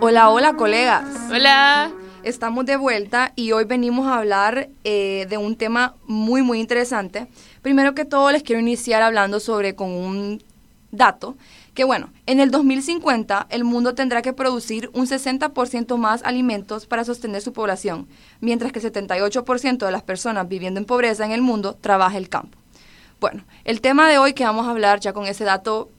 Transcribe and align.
Hola, 0.00 0.30
hola 0.30 0.54
colegas. 0.54 1.06
Hola. 1.30 1.92
Estamos 2.22 2.66
de 2.66 2.76
vuelta 2.76 3.32
y 3.34 3.52
hoy 3.52 3.64
venimos 3.64 4.06
a 4.06 4.18
hablar 4.18 4.68
eh, 4.84 5.26
de 5.30 5.38
un 5.38 5.56
tema 5.56 5.94
muy, 6.06 6.42
muy 6.42 6.60
interesante. 6.60 7.28
Primero 7.62 7.94
que 7.94 8.04
todo 8.04 8.30
les 8.30 8.42
quiero 8.42 8.60
iniciar 8.60 9.02
hablando 9.02 9.40
sobre 9.40 9.74
con 9.74 9.90
un 9.90 10.42
dato 10.90 11.36
que 11.74 11.84
bueno, 11.84 12.10
en 12.26 12.40
el 12.40 12.50
2050 12.50 13.46
el 13.48 13.64
mundo 13.64 13.94
tendrá 13.94 14.22
que 14.22 14.32
producir 14.32 14.90
un 14.92 15.06
60% 15.06 15.96
más 15.96 16.22
alimentos 16.24 16.86
para 16.86 17.04
sostener 17.04 17.40
su 17.42 17.52
población, 17.52 18.08
mientras 18.40 18.72
que 18.72 18.80
el 18.80 18.92
78% 18.92 19.78
de 19.78 19.92
las 19.92 20.02
personas 20.02 20.48
viviendo 20.48 20.80
en 20.80 20.86
pobreza 20.86 21.24
en 21.24 21.32
el 21.32 21.42
mundo 21.42 21.76
trabaja 21.80 22.18
el 22.18 22.28
campo. 22.28 22.58
Bueno, 23.20 23.44
el 23.64 23.80
tema 23.80 24.08
de 24.08 24.18
hoy 24.18 24.32
que 24.32 24.44
vamos 24.44 24.66
a 24.66 24.70
hablar 24.70 25.00
ya 25.00 25.12
con 25.12 25.26
ese 25.26 25.44
dato 25.44 25.90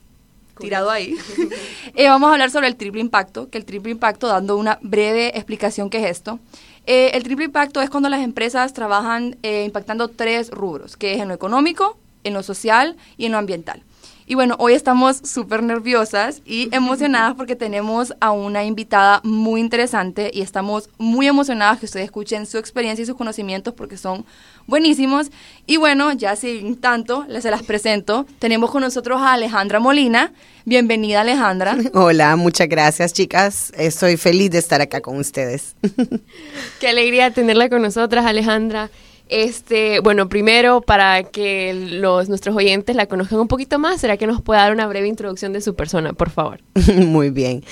tirado 0.59 0.89
ahí, 0.89 1.15
eh, 1.95 2.07
vamos 2.07 2.29
a 2.29 2.33
hablar 2.33 2.51
sobre 2.51 2.67
el 2.67 2.75
triple 2.75 3.01
impacto, 3.01 3.49
que 3.49 3.57
el 3.57 3.65
triple 3.65 3.91
impacto, 3.91 4.27
dando 4.27 4.57
una 4.57 4.79
breve 4.81 5.37
explicación 5.37 5.89
que 5.89 5.99
es 6.03 6.09
esto. 6.09 6.39
Eh, 6.85 7.11
el 7.13 7.23
triple 7.23 7.45
impacto 7.45 7.81
es 7.81 7.89
cuando 7.89 8.09
las 8.09 8.21
empresas 8.21 8.73
trabajan 8.73 9.37
eh, 9.43 9.63
impactando 9.65 10.07
tres 10.07 10.49
rubros, 10.49 10.97
que 10.97 11.13
es 11.13 11.21
en 11.21 11.27
lo 11.27 11.33
económico, 11.33 11.97
en 12.23 12.33
lo 12.33 12.43
social 12.43 12.97
y 13.17 13.25
en 13.25 13.33
lo 13.33 13.37
ambiental. 13.37 13.83
Y 14.25 14.35
bueno, 14.35 14.55
hoy 14.59 14.73
estamos 14.73 15.17
súper 15.23 15.63
nerviosas 15.63 16.41
y 16.45 16.69
emocionadas 16.75 17.35
porque 17.35 17.55
tenemos 17.55 18.13
a 18.19 18.31
una 18.31 18.63
invitada 18.63 19.21
muy 19.23 19.59
interesante 19.61 20.31
y 20.33 20.41
estamos 20.41 20.89
muy 20.97 21.27
emocionadas 21.27 21.79
que 21.79 21.85
ustedes 21.85 22.05
escuchen 22.05 22.45
su 22.45 22.57
experiencia 22.57 23.03
y 23.03 23.05
sus 23.05 23.15
conocimientos 23.15 23.73
porque 23.73 23.97
son 23.97 24.25
buenísimos. 24.67 25.31
Y 25.65 25.77
bueno, 25.77 26.11
ya 26.13 26.35
sin 26.35 26.77
tanto, 26.77 27.25
les 27.27 27.43
se 27.43 27.51
las 27.51 27.63
presento. 27.63 28.25
Tenemos 28.39 28.71
con 28.71 28.81
nosotros 28.81 29.21
a 29.21 29.33
Alejandra 29.33 29.79
Molina. 29.79 30.31
Bienvenida 30.65 31.21
Alejandra. 31.21 31.75
Hola, 31.93 32.35
muchas 32.35 32.69
gracias 32.69 33.13
chicas. 33.13 33.73
Estoy 33.75 34.17
feliz 34.17 34.51
de 34.51 34.59
estar 34.59 34.81
acá 34.81 35.01
con 35.01 35.17
ustedes. 35.17 35.75
Qué 36.79 36.87
alegría 36.87 37.31
tenerla 37.31 37.69
con 37.69 37.81
nosotras, 37.81 38.25
Alejandra. 38.25 38.89
Este, 39.31 40.01
bueno, 40.01 40.27
primero 40.27 40.81
para 40.81 41.23
que 41.23 41.73
los 41.73 42.27
nuestros 42.27 42.53
oyentes 42.53 42.97
la 42.97 43.05
conozcan 43.05 43.39
un 43.39 43.47
poquito 43.47 43.79
más, 43.79 44.01
¿será 44.01 44.17
que 44.17 44.27
nos 44.27 44.41
puede 44.41 44.59
dar 44.59 44.73
una 44.73 44.85
breve 44.87 45.07
introducción 45.07 45.53
de 45.53 45.61
su 45.61 45.73
persona, 45.73 46.11
por 46.11 46.29
favor? 46.29 46.59
Muy 46.97 47.29
bien. 47.29 47.63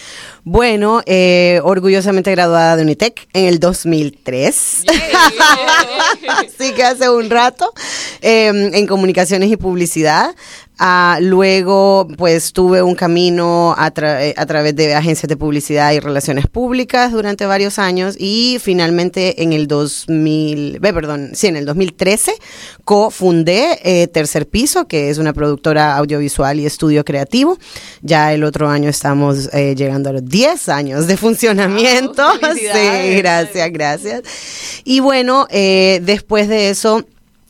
Bueno, 0.46 1.02
eh, 1.06 1.60
orgullosamente 1.66 2.32
graduada 2.32 2.78
de 2.78 2.84
Unitec 2.84 3.28
en 3.34 3.46
el 3.46 3.60
2003. 3.60 4.86
Así 6.30 6.72
que 6.76 6.84
hace 6.84 7.10
un 7.10 7.30
rato 7.30 7.74
em, 8.22 8.74
en 8.74 8.88
comunicaciones 8.88 9.52
y 9.52 9.58
publicidad. 9.58 10.34
Ah, 10.82 11.20
luego, 11.22 12.08
pues 12.18 12.54
tuve 12.54 12.82
un 12.82 12.96
camino 12.96 13.76
a, 13.78 13.92
eh, 13.98 14.34
a, 14.38 14.46
través 14.46 14.74
de 14.78 14.96
agencias 14.96 15.28
de 15.28 15.36
publicidad 15.36 15.92
y 15.92 16.00
relaciones 16.00 16.48
públicas 16.48 17.12
durante 17.12 17.46
varios 17.46 17.78
años 17.80 18.16
y 18.18 18.60
finalmente 18.62 19.44
en 19.44 19.52
el 19.52 19.68
2000, 19.68 20.80
perdón, 20.80 21.32
sí, 21.34 21.48
en 21.48 21.58
el 21.58 21.66
2013 21.66 22.32
cofundé 22.86 23.78
eh, 23.84 24.08
Tercer 24.08 24.48
Piso, 24.48 24.88
que 24.88 25.10
es 25.10 25.18
una 25.18 25.34
productora 25.34 25.98
audiovisual 25.98 26.62
y 26.62 26.66
estudio 26.66 27.04
creativo. 27.04 27.58
Ya 28.02 28.34
el 28.34 28.46
otro 28.46 28.70
año 28.70 28.90
estamos 28.90 29.50
eh, 29.52 29.76
llegando 29.76 30.12
a 30.12 30.14
los 30.14 30.26
10 30.30 30.70
años 30.70 31.08
de 31.08 31.18
funcionamiento. 31.18 32.24
sí, 32.56 33.16
gracias, 33.18 33.70
gracias. 33.74 34.22
Y 34.86 35.02
bueno, 35.02 35.46
después 35.50 36.48
de 36.48 36.70
eso 36.70 37.06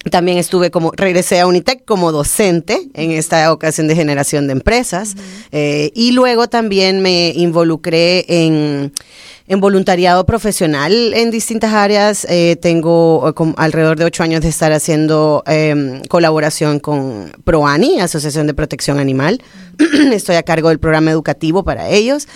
también 0.10 0.38
estuve 0.38 0.72
como, 0.72 0.92
regresé 0.96 1.40
a 1.40 1.48
Unitec 1.48 1.86
como 1.86 2.12
docente 2.12 2.90
en 2.94 3.12
esta 3.12 3.52
ocasión 3.52 3.88
de 3.88 3.96
generación 3.96 4.48
de 4.48 4.54
empresas 4.54 5.16
eh, 5.52 5.92
y 5.94 6.12
luego 6.12 6.48
también 6.48 7.02
me 7.02 7.30
involucré 7.30 8.26
en, 8.28 8.92
en 9.50 9.60
voluntariado 9.60 10.26
profesional 10.26 11.14
en 11.14 11.32
distintas 11.32 11.74
áreas. 11.74 12.26
Eh, 12.30 12.56
tengo 12.62 13.28
eh, 13.28 13.54
alrededor 13.58 13.98
de 13.98 14.06
ocho 14.06 14.24
años 14.24 14.42
de 14.42 14.50
estar 14.50 14.72
haciendo 14.72 15.44
em, 15.48 16.02
colaboración 16.04 16.80
con 16.80 17.32
ProAni, 17.44 18.00
Asociación 18.00 18.46
de 18.46 18.54
Protección 18.54 19.00
Animal. 19.00 19.42
Estoy 20.14 20.36
a 20.36 20.44
cargo 20.44 20.70
del 20.70 20.80
programa 20.80 21.10
educativo 21.10 21.64
para 21.64 21.90
ellos 21.90 22.28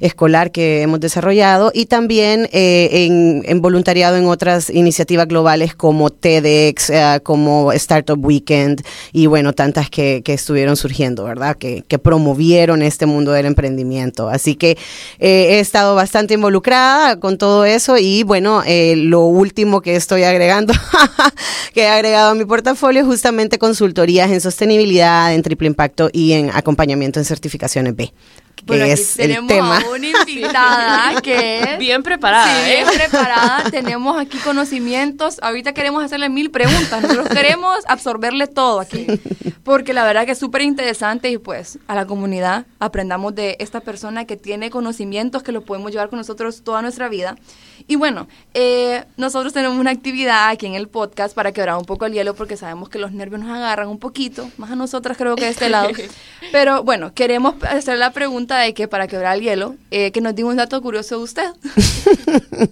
escolar 0.00 0.50
que 0.50 0.82
hemos 0.82 0.98
desarrollado 0.98 1.70
y 1.74 1.86
también 1.86 2.48
eh, 2.52 3.42
en, 3.44 3.60
voluntariado 3.60 4.16
en 4.16 4.26
otras 4.26 4.70
iniciativas 4.70 5.28
globales 5.28 5.74
como 5.74 6.10
TEDx, 6.10 6.90
eh, 6.90 7.20
como 7.22 7.72
Startup 7.72 8.18
Weekend 8.18 8.82
y 9.12 9.26
bueno, 9.26 9.52
tantas 9.52 9.90
que, 9.90 10.22
estuvieron 10.30 10.76
surgiendo, 10.76 11.24
¿verdad? 11.24 11.56
Que, 11.56 11.84
promovieron 12.00 12.80
este 12.82 13.04
mundo 13.04 13.32
del 13.32 13.44
emprendimiento. 13.44 14.30
Así 14.30 14.54
que 14.54 14.78
eh, 15.18 15.48
he 15.50 15.60
estado 15.60 15.94
bastante 15.94 16.32
involucrada 16.32 16.59
con 17.20 17.38
todo 17.38 17.64
eso 17.64 17.96
y 17.98 18.22
bueno, 18.22 18.62
lo 18.96 19.22
último 19.22 19.80
que 19.80 19.96
estoy 19.96 20.22
agregando, 20.24 20.74
que 21.74 21.82
he 21.82 21.88
agregado 21.88 22.30
a 22.30 22.34
mi 22.34 22.44
portafolio, 22.44 23.04
justamente 23.04 23.58
consultorías 23.58 24.30
en 24.30 24.40
sostenibilidad, 24.40 25.34
en 25.34 25.42
triple 25.42 25.66
impacto 25.66 26.10
y 26.12 26.32
en 26.32 26.50
acompañamiento 26.50 27.18
en 27.18 27.24
certificaciones 27.24 27.96
B 27.96 28.12
que 28.66 28.92
es 28.92 29.18
el 29.18 29.46
tema. 29.46 29.78
A 29.78 29.88
una 29.88 30.06
invitada 30.06 31.20
que 31.22 31.60
es 31.60 31.78
bien 31.78 32.02
preparada. 32.02 32.64
bien 32.64 32.86
¿eh? 32.86 32.90
preparada. 32.92 33.70
tenemos 33.70 34.18
aquí 34.18 34.38
conocimientos. 34.38 35.38
Ahorita 35.42 35.72
queremos 35.72 36.04
hacerle 36.04 36.28
mil 36.28 36.50
preguntas. 36.50 37.02
Nosotros 37.02 37.28
queremos 37.32 37.78
absorberle 37.88 38.46
todo 38.46 38.80
aquí. 38.80 39.06
Porque 39.64 39.92
la 39.92 40.04
verdad 40.04 40.24
que 40.26 40.32
es 40.32 40.38
súper 40.38 40.62
interesante 40.62 41.30
y 41.30 41.38
pues 41.38 41.78
a 41.86 41.94
la 41.94 42.06
comunidad 42.06 42.66
aprendamos 42.78 43.34
de 43.34 43.56
esta 43.60 43.80
persona 43.80 44.24
que 44.24 44.36
tiene 44.36 44.70
conocimientos 44.70 45.42
que 45.42 45.52
lo 45.52 45.62
podemos 45.62 45.92
llevar 45.92 46.08
con 46.08 46.18
nosotros 46.18 46.62
toda 46.62 46.82
nuestra 46.82 47.08
vida. 47.08 47.36
Y 47.86 47.96
bueno, 47.96 48.28
eh, 48.54 49.04
nosotros 49.16 49.52
tenemos 49.52 49.78
una 49.78 49.90
actividad 49.90 50.48
aquí 50.48 50.66
en 50.66 50.74
el 50.74 50.88
podcast 50.88 51.34
para 51.34 51.52
quebrar 51.52 51.76
un 51.76 51.84
poco 51.84 52.06
el 52.06 52.12
hielo 52.12 52.34
porque 52.34 52.56
sabemos 52.56 52.88
que 52.88 52.98
los 52.98 53.12
nervios 53.12 53.40
nos 53.40 53.50
agarran 53.50 53.88
un 53.88 53.98
poquito, 53.98 54.50
más 54.56 54.70
a 54.70 54.76
nosotras 54.76 55.16
creo 55.16 55.36
que 55.36 55.44
de 55.44 55.50
este 55.50 55.68
lado. 55.68 55.90
Pero 56.52 56.82
bueno, 56.82 57.12
queremos 57.14 57.54
hacer 57.62 57.98
la 57.98 58.12
pregunta 58.12 58.49
de 58.58 58.74
que 58.74 58.88
para 58.88 59.06
quebrar 59.06 59.36
el 59.36 59.42
hielo, 59.42 59.76
eh, 59.90 60.10
que 60.12 60.20
nos 60.20 60.34
diga 60.34 60.48
un 60.48 60.56
dato 60.56 60.80
curioso 60.82 61.18
de 61.18 61.22
usted. 61.24 61.50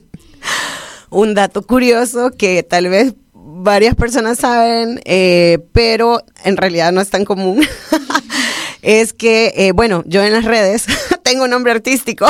un 1.10 1.34
dato 1.34 1.62
curioso 1.62 2.30
que 2.30 2.62
tal 2.62 2.88
vez 2.88 3.14
varias 3.32 3.94
personas 3.94 4.38
saben, 4.38 5.00
eh, 5.04 5.58
pero 5.72 6.22
en 6.44 6.56
realidad 6.56 6.92
no 6.92 7.00
es 7.00 7.10
tan 7.10 7.24
común. 7.24 7.66
es 8.82 9.12
que, 9.12 9.52
eh, 9.56 9.72
bueno, 9.72 10.02
yo 10.06 10.22
en 10.22 10.32
las 10.32 10.44
redes 10.44 10.86
tengo 11.22 11.44
un 11.44 11.50
nombre 11.50 11.72
artístico. 11.72 12.26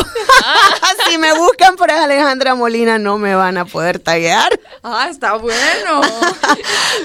si 1.09 1.19
me 1.19 1.32
buscan 1.34 1.76
por 1.76 1.91
Alejandra 1.91 2.54
Molina 2.54 2.98
no 2.98 3.19
me 3.19 3.34
van 3.34 3.56
a 3.59 3.65
poder 3.65 3.98
taguear. 3.98 4.59
Ah, 4.82 5.09
está 5.10 5.34
bueno. 5.34 6.00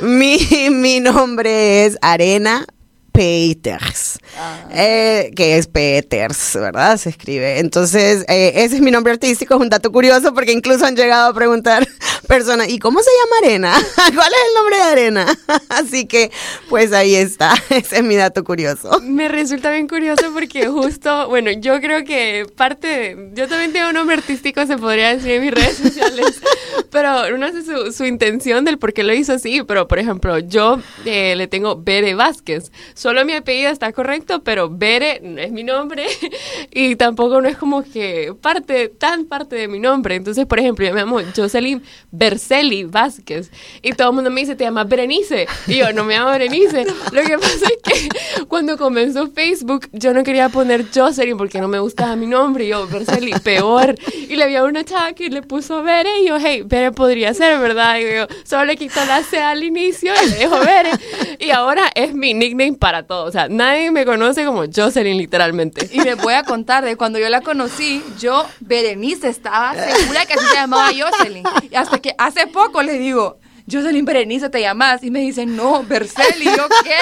mi, 0.02 0.70
mi 0.70 1.00
nombre 1.00 1.86
es 1.86 1.98
Arena 2.02 2.66
Peters, 3.14 4.18
ah. 4.40 4.68
eh, 4.72 5.32
que 5.36 5.58
es 5.58 5.68
Peters, 5.68 6.56
¿verdad? 6.56 6.98
Se 6.98 7.10
escribe. 7.10 7.60
Entonces, 7.60 8.26
eh, 8.28 8.54
ese 8.56 8.76
es 8.78 8.82
mi 8.82 8.90
nombre 8.90 9.14
artístico, 9.14 9.54
es 9.54 9.62
un 9.62 9.70
dato 9.70 9.92
curioso 9.92 10.34
porque 10.34 10.52
incluso 10.52 10.84
han 10.84 10.96
llegado 10.96 11.30
a 11.30 11.34
preguntar 11.34 11.88
personas, 12.28 12.70
¿y 12.70 12.80
cómo 12.80 13.02
se 13.02 13.12
llama 13.12 13.48
Arena? 13.48 13.74
¿Cuál 14.16 14.34
es 14.34 14.40
el 14.48 14.56
nombre 14.56 14.76
de 14.78 14.82
Arena? 14.82 15.40
Así 15.70 16.08
que, 16.08 16.32
pues 16.70 16.92
ahí 16.92 17.14
está, 17.14 17.54
ese 17.70 17.98
es 17.98 18.04
mi 18.04 18.16
dato 18.16 18.44
curioso. 18.44 19.00
Me 19.02 19.28
resulta 19.28 19.72
bien 19.72 19.88
curioso 19.88 20.32
porque 20.34 20.68
justo, 20.68 21.30
bueno, 21.30 21.52
yo 21.52 21.80
creo 21.82 22.04
que 22.04 22.48
parte, 22.58 22.88
de, 22.88 23.30
yo 23.36 23.48
también 23.48 23.74
tengo 23.74 23.90
un 23.90 23.94
nombre 23.94 24.16
artístico, 24.16 24.66
se 24.66 24.76
podría 24.78 25.14
decir 25.14 25.32
en 25.34 25.44
mis 25.44 25.52
redes 25.52 25.78
sociales, 25.78 26.42
pero 26.90 27.38
no 27.38 27.52
sé 27.52 27.62
su, 27.62 27.92
su 27.92 28.06
intención 28.06 28.66
del 28.66 28.80
por 28.80 28.92
qué 28.92 29.04
lo 29.04 29.14
hizo 29.14 29.34
así, 29.34 29.62
pero 29.62 29.88
por 29.88 30.00
ejemplo, 30.00 30.40
yo 30.40 30.80
eh, 31.06 31.36
le 31.36 31.48
tengo 31.48 31.80
Bere 31.80 32.16
Vázquez 32.16 32.72
solo 33.04 33.26
mi 33.26 33.34
apellido 33.34 33.70
está 33.70 33.92
correcto, 33.92 34.44
pero 34.46 34.70
Bere 34.70 35.20
no 35.22 35.42
es 35.42 35.52
mi 35.52 35.62
nombre 35.62 36.06
y 36.72 36.96
tampoco 36.96 37.42
no 37.42 37.50
es 37.50 37.58
como 37.58 37.84
que 37.84 38.34
parte, 38.42 38.88
tan 38.88 39.26
parte 39.26 39.58
de 39.58 39.68
mi 39.68 39.78
nombre. 39.78 40.16
Entonces, 40.16 40.46
por 40.46 40.58
ejemplo, 40.58 40.86
yo 40.86 40.94
me 40.94 41.02
llamo 41.02 41.20
Jocelyn 41.36 41.84
Berceli 42.12 42.86
Vázquez 42.86 43.52
y 43.82 43.92
todo 43.92 44.12
el 44.12 44.16
mundo 44.16 44.32
me 44.32 44.40
dice, 44.40 44.56
te 44.56 44.64
llamas 44.64 44.88
Berenice. 44.88 45.48
Y 45.68 45.80
yo, 45.80 45.92
no 45.92 46.06
me 46.06 46.16
llamo 46.16 46.32
Berenice. 46.32 46.86
Lo 47.12 47.24
que 47.24 47.38
pasa 47.38 47.66
es 47.66 47.78
que 47.84 48.46
cuando 48.48 48.78
comenzó 48.78 49.28
Facebook, 49.28 49.90
yo 49.92 50.14
no 50.14 50.24
quería 50.24 50.48
poner 50.48 50.86
Jocelyn 50.96 51.36
porque 51.36 51.60
no 51.60 51.68
me 51.68 51.80
gustaba 51.80 52.16
mi 52.16 52.26
nombre. 52.26 52.64
Y 52.64 52.68
yo, 52.70 52.88
Berceli, 52.88 53.34
peor. 53.44 53.96
Y 54.30 54.38
le 54.38 54.46
había 54.46 54.64
una 54.64 54.86
chava 54.86 55.12
que 55.12 55.30
le 55.30 55.42
puso 55.42 55.84
Bere 55.84 56.22
y 56.22 56.28
yo, 56.28 56.38
hey, 56.40 56.64
Bere 56.66 56.94
podría 56.94 57.34
ser, 57.34 57.60
¿verdad? 57.60 58.00
Y 58.00 58.16
yo, 58.16 58.28
solo 58.46 58.64
le 58.64 58.78
quito 58.78 59.04
la 59.06 59.24
C 59.24 59.40
al 59.40 59.62
inicio 59.62 60.14
y 60.26 60.30
le 60.30 60.36
dejo 60.38 60.58
Bere. 60.60 60.92
Y 61.40 61.50
ahora 61.52 61.92
es 61.96 62.14
mi 62.14 62.34
nickname 62.34 62.78
para 62.78 62.93
para 62.94 63.08
todo. 63.08 63.26
O 63.26 63.32
sea, 63.32 63.48
nadie 63.50 63.90
me 63.90 64.06
conoce 64.06 64.46
como 64.46 64.66
Jocelyn, 64.72 65.18
literalmente. 65.18 65.90
Y 65.92 66.00
me 66.02 66.14
voy 66.14 66.36
a 66.36 66.44
contar 66.54 66.86
de 66.86 66.96
cuando 66.96 67.18
yo 67.18 67.28
la 67.28 67.42
conocí, 67.42 68.04
yo, 68.20 68.46
Berenice, 68.60 69.30
estaba 69.30 69.74
segura 69.74 70.28
que 70.28 70.34
así 70.34 70.46
se 70.46 70.54
llamaba 70.54 70.90
Jocelyn. 70.90 71.44
Y 71.72 71.76
hasta 71.76 71.98
que 71.98 72.14
hace 72.20 72.46
poco 72.46 72.84
le 72.84 73.00
digo, 73.00 73.40
Jocelyn 73.72 74.06
Berenice, 74.06 74.50
¿te 74.52 74.62
llamas? 74.62 75.04
Y 75.04 75.10
me 75.10 75.22
dice, 75.22 75.48
no, 75.48 75.84
Berceli. 75.84 76.46
¿Yo 76.46 76.68
qué? 76.84 76.98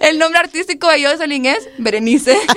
El 0.08 0.18
nombre 0.18 0.38
artístico 0.38 0.88
de 0.88 1.04
Jocelyn 1.04 1.44
es 1.44 1.68
Berenice. 1.76 2.38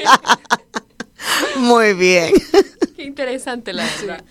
Muy 1.57 1.93
bien. 1.93 2.33
Qué 2.95 3.03
interesante, 3.03 3.73
la 3.73 3.83
verdad. 3.83 4.23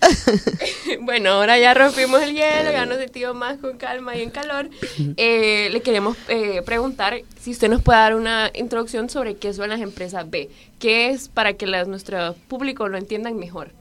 bueno, 1.01 1.31
ahora 1.31 1.59
ya 1.59 1.73
rompimos 1.73 2.21
el 2.21 2.33
hielo, 2.33 2.71
ya 2.71 2.85
nos 2.85 2.97
sentimos 2.99 3.35
más 3.35 3.57
con 3.57 3.77
calma 3.77 4.15
y 4.15 4.21
en 4.21 4.29
calor. 4.29 4.69
Eh, 5.17 5.69
le 5.71 5.81
queremos 5.81 6.15
eh, 6.29 6.61
preguntar 6.65 7.21
si 7.39 7.51
usted 7.51 7.69
nos 7.69 7.81
puede 7.81 7.99
dar 7.99 8.15
una 8.15 8.49
introducción 8.53 9.09
sobre 9.09 9.35
qué 9.35 9.53
son 9.53 9.69
las 9.69 9.81
empresas 9.81 10.29
B. 10.29 10.49
¿Qué 10.79 11.09
es 11.09 11.27
para 11.27 11.53
que 11.53 11.67
las, 11.67 11.87
nuestro 11.87 12.33
público 12.47 12.87
lo 12.87 12.97
entiendan 12.97 13.37
mejor? 13.37 13.71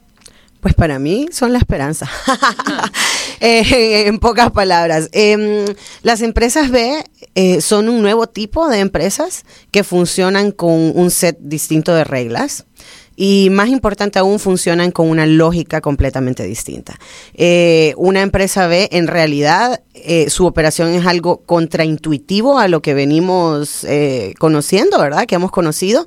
Pues 0.61 0.75
para 0.75 0.99
mí 0.99 1.29
son 1.33 1.53
la 1.53 1.59
esperanza. 1.59 2.09
Eh, 3.43 4.07
en 4.07 4.19
pocas 4.19 4.51
palabras. 4.51 5.09
Em, 5.13 5.65
las 6.03 6.21
empresas 6.21 6.71
B 6.71 7.03
eh, 7.35 7.63
son 7.63 7.89
un 7.89 8.03
nuevo 8.03 8.27
tipo 8.27 8.69
de 8.69 8.81
empresas 8.81 9.47
que 9.71 9.83
funcionan 9.83 10.53
con 10.53 10.93
un 10.95 11.11
set 11.11 11.39
distinto 11.41 11.95
de 11.95 12.05
reglas 12.05 12.67
y 13.23 13.51
más 13.51 13.69
importante 13.69 14.19
aún 14.19 14.39
funcionan 14.39 14.93
con 14.93 15.11
una 15.11 15.27
lógica 15.27 15.83
completamente 15.83 16.45
distinta. 16.45 16.99
Eh, 17.35 17.93
una 17.99 18.23
empresa 18.23 18.67
B 18.67 18.89
en 18.93 19.09
realidad 19.09 19.83
su 20.29 20.47
operación 20.47 20.95
es 20.95 21.05
algo 21.05 21.43
contraintuitivo 21.45 22.59
a 22.59 22.69
lo 22.69 22.81
que 22.81 22.95
venimos 22.95 23.87
conociendo, 24.39 24.99
¿verdad? 24.99 25.27
Que 25.27 25.35
hemos 25.35 25.51
conocido 25.51 26.07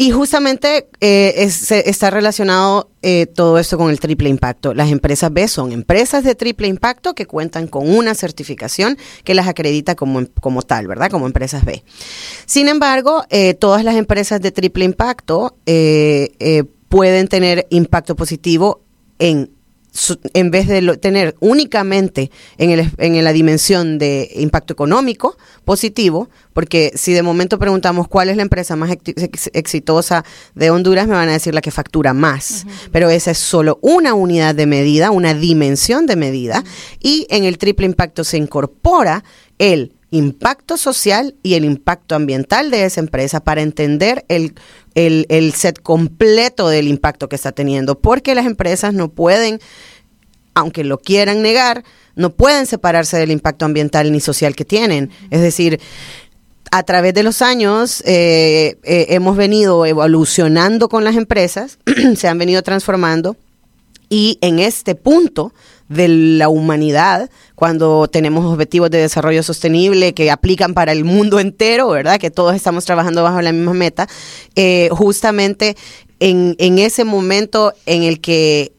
y 0.00 0.12
justamente 0.12 0.86
eh, 1.00 1.50
está 1.84 2.10
relacionado 2.10 2.88
eh, 3.02 3.26
todo 3.26 3.58
esto 3.58 3.76
con 3.76 3.90
el 3.90 3.98
triple 3.98 4.28
impacto. 4.28 4.72
Las 4.72 4.92
empresas 4.92 5.32
B 5.32 5.48
son 5.48 5.72
empresas 5.72 6.22
de 6.22 6.36
triple 6.36 6.68
impacto 6.68 7.16
que 7.16 7.26
cuentan 7.26 7.66
con 7.66 7.92
una 7.92 8.14
certificación 8.14 8.96
que 9.24 9.34
las 9.34 9.48
acredita 9.48 9.96
como, 9.96 10.24
como 10.40 10.62
tal, 10.62 10.86
¿verdad? 10.86 11.10
Como 11.10 11.26
empresas 11.26 11.64
B. 11.64 11.82
Sin 12.46 12.68
embargo, 12.68 13.24
eh, 13.30 13.54
todas 13.54 13.82
las 13.82 13.96
empresas 13.96 14.40
de 14.40 14.52
triple 14.52 14.84
impacto 14.84 15.56
pueden 15.64 17.26
tener 17.26 17.66
impacto 17.70 18.14
positivo 18.14 18.82
en 19.18 19.50
en 20.34 20.50
vez 20.50 20.68
de 20.68 20.96
tener 20.98 21.34
únicamente 21.40 22.30
en, 22.56 22.70
el, 22.70 22.90
en 22.98 23.24
la 23.24 23.32
dimensión 23.32 23.98
de 23.98 24.30
impacto 24.36 24.72
económico 24.72 25.36
positivo, 25.64 26.28
porque 26.52 26.92
si 26.94 27.12
de 27.12 27.22
momento 27.22 27.58
preguntamos 27.58 28.08
cuál 28.08 28.28
es 28.28 28.36
la 28.36 28.42
empresa 28.42 28.76
más 28.76 28.96
exitosa 29.52 30.24
de 30.54 30.70
Honduras, 30.70 31.06
me 31.06 31.14
van 31.14 31.28
a 31.28 31.32
decir 31.32 31.54
la 31.54 31.60
que 31.60 31.70
factura 31.70 32.14
más, 32.14 32.66
pero 32.92 33.10
esa 33.10 33.30
es 33.30 33.38
solo 33.38 33.78
una 33.82 34.14
unidad 34.14 34.54
de 34.54 34.66
medida, 34.66 35.10
una 35.10 35.34
dimensión 35.34 36.06
de 36.06 36.16
medida, 36.16 36.64
y 37.00 37.26
en 37.30 37.44
el 37.44 37.58
triple 37.58 37.86
impacto 37.86 38.24
se 38.24 38.36
incorpora 38.36 39.24
el 39.58 39.94
impacto 40.10 40.76
social 40.76 41.34
y 41.42 41.54
el 41.54 41.64
impacto 41.64 42.14
ambiental 42.14 42.70
de 42.70 42.84
esa 42.84 43.00
empresa 43.00 43.40
para 43.40 43.60
entender 43.60 44.24
el, 44.28 44.54
el, 45.06 45.52
set 45.54 45.80
completo 45.80 46.68
del 46.68 46.88
impacto 46.88 47.28
que 47.28 47.36
está 47.36 47.52
teniendo, 47.52 47.98
porque 47.98 48.34
las 48.34 48.46
empresas 48.46 48.94
no 48.94 49.08
pueden, 49.08 49.60
aunque 50.54 50.84
lo 50.84 50.98
quieran 50.98 51.42
negar, 51.42 51.84
no 52.16 52.30
pueden 52.30 52.66
separarse 52.66 53.16
del 53.16 53.30
impacto 53.30 53.64
ambiental 53.64 54.10
ni 54.10 54.20
social 54.20 54.56
que 54.56 54.64
tienen. 54.64 55.10
Es 55.30 55.40
decir, 55.40 55.80
a 56.70 56.82
través 56.82 57.14
de 57.14 57.22
los 57.22 57.42
años 57.42 58.02
eh, 58.06 58.76
eh, 58.82 59.06
hemos 59.10 59.36
venido 59.36 59.86
evolucionando 59.86 60.88
con 60.88 61.04
las 61.04 61.16
empresas, 61.16 61.78
se 62.16 62.28
han 62.28 62.38
venido 62.38 62.62
transformando 62.62 63.36
y 64.08 64.38
en 64.40 64.58
este 64.58 64.94
punto 64.94 65.52
de 65.88 66.08
la 66.08 66.48
humanidad, 66.48 67.30
cuando 67.54 68.08
tenemos 68.08 68.44
objetivos 68.44 68.90
de 68.90 68.98
desarrollo 68.98 69.42
sostenible 69.42 70.14
que 70.14 70.30
aplican 70.30 70.74
para 70.74 70.92
el 70.92 71.04
mundo 71.04 71.40
entero, 71.40 71.88
¿verdad? 71.88 72.18
Que 72.18 72.30
todos 72.30 72.54
estamos 72.54 72.84
trabajando 72.84 73.22
bajo 73.22 73.40
la 73.40 73.52
misma 73.52 73.74
meta, 73.74 74.08
eh, 74.54 74.88
justamente 74.92 75.76
en, 76.20 76.56
en 76.58 76.78
ese 76.78 77.04
momento 77.04 77.72
en 77.86 78.02
el 78.02 78.20
que 78.20 78.72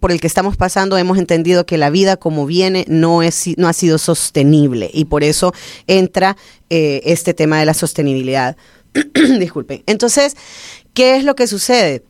por 0.00 0.12
el 0.12 0.20
que 0.20 0.26
estamos 0.26 0.56
pasando 0.56 0.96
hemos 0.96 1.18
entendido 1.18 1.66
que 1.66 1.76
la 1.76 1.90
vida 1.90 2.16
como 2.16 2.46
viene 2.46 2.86
no, 2.88 3.22
es, 3.22 3.50
no 3.58 3.68
ha 3.68 3.74
sido 3.74 3.98
sostenible 3.98 4.90
y 4.92 5.04
por 5.04 5.22
eso 5.22 5.52
entra 5.86 6.36
eh, 6.70 7.02
este 7.04 7.34
tema 7.34 7.60
de 7.60 7.66
la 7.66 7.74
sostenibilidad. 7.74 8.56
Disculpen. 9.38 9.82
Entonces, 9.86 10.36
¿qué 10.94 11.16
es 11.16 11.24
lo 11.24 11.34
que 11.34 11.46
sucede? 11.46 12.02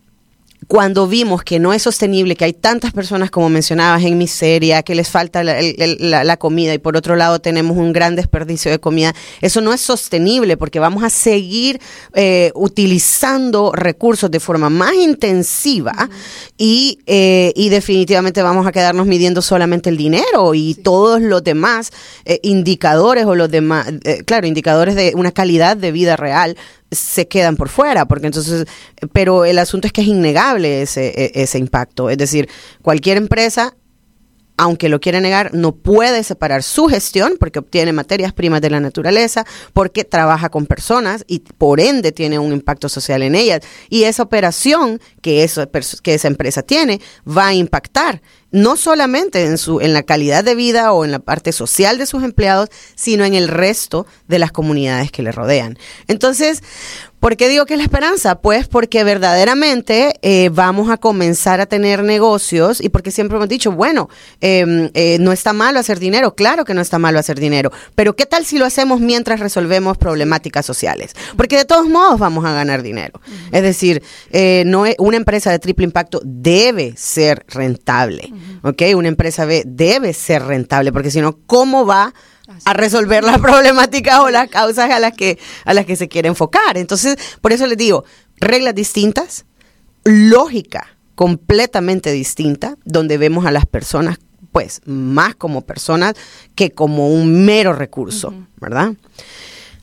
Cuando 0.67 1.07
vimos 1.07 1.43
que 1.43 1.59
no 1.59 1.73
es 1.73 1.83
sostenible, 1.83 2.37
que 2.37 2.45
hay 2.45 2.53
tantas 2.53 2.93
personas, 2.93 3.31
como 3.31 3.49
mencionabas, 3.49 4.03
en 4.05 4.19
miseria, 4.19 4.83
que 4.83 4.95
les 4.95 5.09
falta 5.09 5.43
la, 5.43 6.37
comida 6.37 6.75
y 6.75 6.79
por 6.79 6.97
otro 6.97 7.17
lado 7.17 7.41
tenemos 7.41 7.77
un 7.77 7.93
gran 7.93 8.17
desperdicio 8.17 8.71
de 8.71 8.79
comida, 8.79 9.15
eso 9.41 9.61
no 9.61 9.73
es 9.73 9.81
sostenible 9.81 10.57
porque 10.57 10.79
vamos 10.79 11.03
a 11.03 11.11
seguir 11.11 11.81
eh, 12.15 12.51
utilizando 12.55 13.73
recursos 13.73 14.31
de 14.31 14.41
forma 14.41 14.71
más 14.71 14.95
intensiva 14.95 16.09
y, 16.57 16.99
eh, 17.07 17.53
y, 17.55 17.69
definitivamente 17.69 18.43
vamos 18.43 18.67
a 18.67 18.73
quedarnos 18.73 19.07
midiendo 19.07 19.43
solamente 19.43 19.91
el 19.91 19.97
dinero 19.97 20.55
y 20.55 20.75
todos 20.75 21.21
los 21.21 21.43
demás 21.45 21.91
eh, 22.25 22.41
indicadores 22.43 23.25
o 23.27 23.35
los 23.35 23.51
demás, 23.51 23.87
claro, 24.27 24.47
indicadores 24.47 24.95
de 24.95 25.13
una 25.15 25.33
calidad 25.33 25.77
de 25.77 25.93
vida 25.93 26.17
real 26.17 26.57
se 26.93 27.27
quedan 27.27 27.57
por 27.57 27.69
fuera, 27.69 28.07
porque 28.07 28.27
entonces, 28.27 28.67
pero 29.13 29.45
el 29.45 29.59
asunto 29.59 29.87
es 29.87 29.93
que 29.93 30.03
es 30.03 30.07
innegable 30.07 30.83
ese, 30.83 31.09
e, 31.09 31.33
ese 31.35 31.59
impacto. 31.59 32.11
Es 32.11 32.19
decir, 32.19 32.49
cualquier 32.83 33.17
empresa 33.17 33.75
aunque 34.57 34.89
lo 34.89 35.01
quiere 35.01 35.21
negar, 35.21 35.55
no 35.55 35.73
puede 35.73 36.23
separar 36.25 36.63
su 36.63 36.87
gestión 36.87 37.35
porque 37.39 37.59
obtiene 37.59 37.93
materias 37.93 38.33
primas 38.33 38.61
de 38.61 38.71
la 38.71 38.81
naturaleza, 38.81 39.47
porque 39.73 40.05
trabaja 40.05 40.51
con 40.51 40.67
personas 40.67 41.25
y 41.27 41.41
por 41.41 41.81
ende 41.81 42.13
tiene 42.13 42.39
un 42.39 42.53
impacto 42.53 42.89
social 42.89 43.23
en 43.23 43.35
ellas. 43.35 43.61
Y 43.89 44.05
esa 44.05 44.23
operación 44.23 45.01
que, 45.21 45.49
que 46.03 46.15
esa 46.15 46.29
empresa 46.29 46.63
tiene 46.63 47.01
va 47.27 47.49
a 47.49 47.55
impactar 47.55 48.21
no 48.53 48.77
solamente 48.77 49.47
en, 49.47 49.59
su, 49.59 49.81
en 49.81 49.95
la 49.95 50.03
calidad 50.03 50.45
de 50.45 50.55
vida 50.55 50.93
o 50.93 51.05
en 51.05 51.11
la 51.11 51.19
parte 51.19 51.53
social 51.53 51.99
de 51.99 52.07
sus 52.07 52.23
empleados, 52.23 52.69
sino 52.95 53.25
en 53.25 53.35
el 53.35 53.49
resto 53.49 54.07
de 54.29 54.39
las 54.39 54.53
comunidades 54.53 55.11
que 55.11 55.23
le 55.23 55.33
rodean. 55.33 55.79
Entonces, 56.07 56.63
¿Por 57.23 57.37
qué 57.37 57.49
digo 57.49 57.67
que 57.67 57.75
es 57.75 57.79
la 57.79 57.85
esperanza? 57.85 58.41
Pues 58.41 58.67
porque 58.67 59.05
verdaderamente 59.05 60.19
eh, 60.23 60.51
vamos 60.53 60.91
a 60.91 60.97
comenzar 60.97 61.61
a 61.61 61.67
tener 61.67 62.03
negocios 62.03 62.81
y 62.81 62.89
porque 62.89 63.13
siempre 63.13 63.37
hemos 63.37 63.49
dicho, 63.49 63.71
bueno, 63.71 64.09
em, 64.41 64.91
eh, 64.95 65.19
no 65.21 65.31
está 65.31 65.53
malo 65.53 65.79
hacer 65.79 66.01
dinero, 66.01 66.35
claro 66.35 66.65
que 66.65 66.75
no 66.75 66.81
está 66.81 66.99
malo 66.99 67.21
hacer 67.21 67.39
dinero, 67.39 67.71
pero 67.95 68.17
¿qué 68.17 68.27
tal 68.27 68.45
si 68.45 68.59
lo 68.59 68.65
hacemos 68.65 68.99
mientras 68.99 69.39
resolvemos 69.39 69.99
problemáticas 69.99 70.67
sociales? 70.67 71.13
Porque 71.37 71.57
de 71.59 71.65
todos 71.65 71.89
modos 71.89 72.19
vamos 72.19 72.45
a 72.45 72.55
ganar 72.55 72.83
dinero. 72.83 73.21
Es 73.53 73.63
decir, 73.63 74.03
eh, 74.33 74.65
no 74.67 74.85
una 74.99 75.17
empresa 75.17 75.53
de 75.53 75.61
triple 75.61 75.85
impacto 75.85 76.21
debe 76.25 76.95
ser 76.97 77.47
rentable, 77.47 78.33
¿ok? 78.65 78.83
Una 78.97 79.07
empresa 79.07 79.45
B 79.45 79.63
debe 79.65 80.13
ser 80.13 80.43
rentable, 80.43 80.91
porque 80.91 81.13
si 81.13 81.21
no, 81.21 81.39
¿cómo 81.47 81.87
va 81.87 82.07
a 82.07 82.15
resolver 82.73 83.25
las 83.25 83.39
problemáticas 83.41 84.21
o 84.21 84.31
las 84.31 84.49
causas 84.49 84.91
a 84.91 84.99
las 84.99 85.13
que 85.13 85.39
a 85.65 85.75
las 85.75 85.87
que 85.87 85.97
se 85.97 86.09
quiere 86.09 86.29
enfocar. 86.29 86.77
Entonces, 86.77 87.17
por 87.41 87.53
eso 87.53 87.67
les 87.67 87.79
digo, 87.79 88.05
reglas 88.37 88.75
distintas, 88.75 89.45
lógica 90.05 90.97
completamente 91.15 92.11
distinta, 92.11 92.77
donde 92.85 93.19
vemos 93.19 93.47
a 93.47 93.51
las 93.51 93.67
personas 93.67 94.19
pues 94.51 94.83
más 94.85 95.35
como 95.35 95.63
personas 95.63 96.15
que 96.55 96.73
como 96.73 97.09
un 97.09 97.45
mero 97.45 97.73
recurso, 97.73 98.35
¿verdad? 98.61 98.93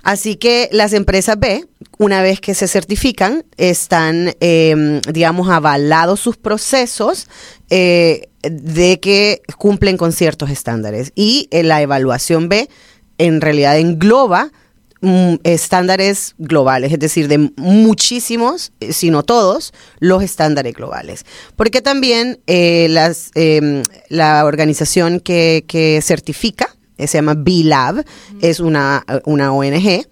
Así 0.03 0.38
que 0.38 0.70
las 0.72 0.94
empresas 0.94 1.39
B, 1.39 1.65
una 1.98 2.22
vez 2.22 2.39
que 2.39 2.56
se 2.56 2.68
certifican, 2.68 3.44
están, 3.58 4.34
em, 4.39 5.01
digamos, 5.01 5.50
avalados 5.50 6.20
sus 6.20 6.38
procesos 6.38 7.27
eh, 7.70 8.29
de 8.41 9.00
que 9.00 9.41
cumplen 9.58 9.98
con 9.98 10.13
ciertos 10.13 10.50
estándares. 10.50 11.12
Y 11.15 11.48
eh, 11.51 11.63
la 11.63 11.82
evaluación 11.82 12.48
B 12.48 12.70
en 13.18 13.41
realidad 13.41 13.77
engloba 13.77 14.51
mm, 15.01 15.36
estándares 15.44 16.36
globales, 16.38 16.94
es 16.94 17.00
decir, 17.00 17.27
de 17.27 17.51
muchísimos, 17.58 18.72
eh, 18.79 18.94
si 18.94 19.12
no 19.12 19.24
todos, 19.24 19.74
los 20.00 20.24
estándares 20.24 20.74
globales. 20.74 21.25
Porque 21.58 21.82
también 21.82 22.39
las, 22.48 23.32
em, 23.36 23.84
la 24.08 24.46
organización 24.46 25.20
que, 25.20 25.65
que 25.68 26.01
certifica 26.01 26.70
eh, 26.70 26.78
se 27.08 27.18
llama 27.18 27.36
B-Lab, 27.38 28.06
es 28.41 28.60
una, 28.60 29.06
una 29.25 29.53
ONG. 29.53 30.06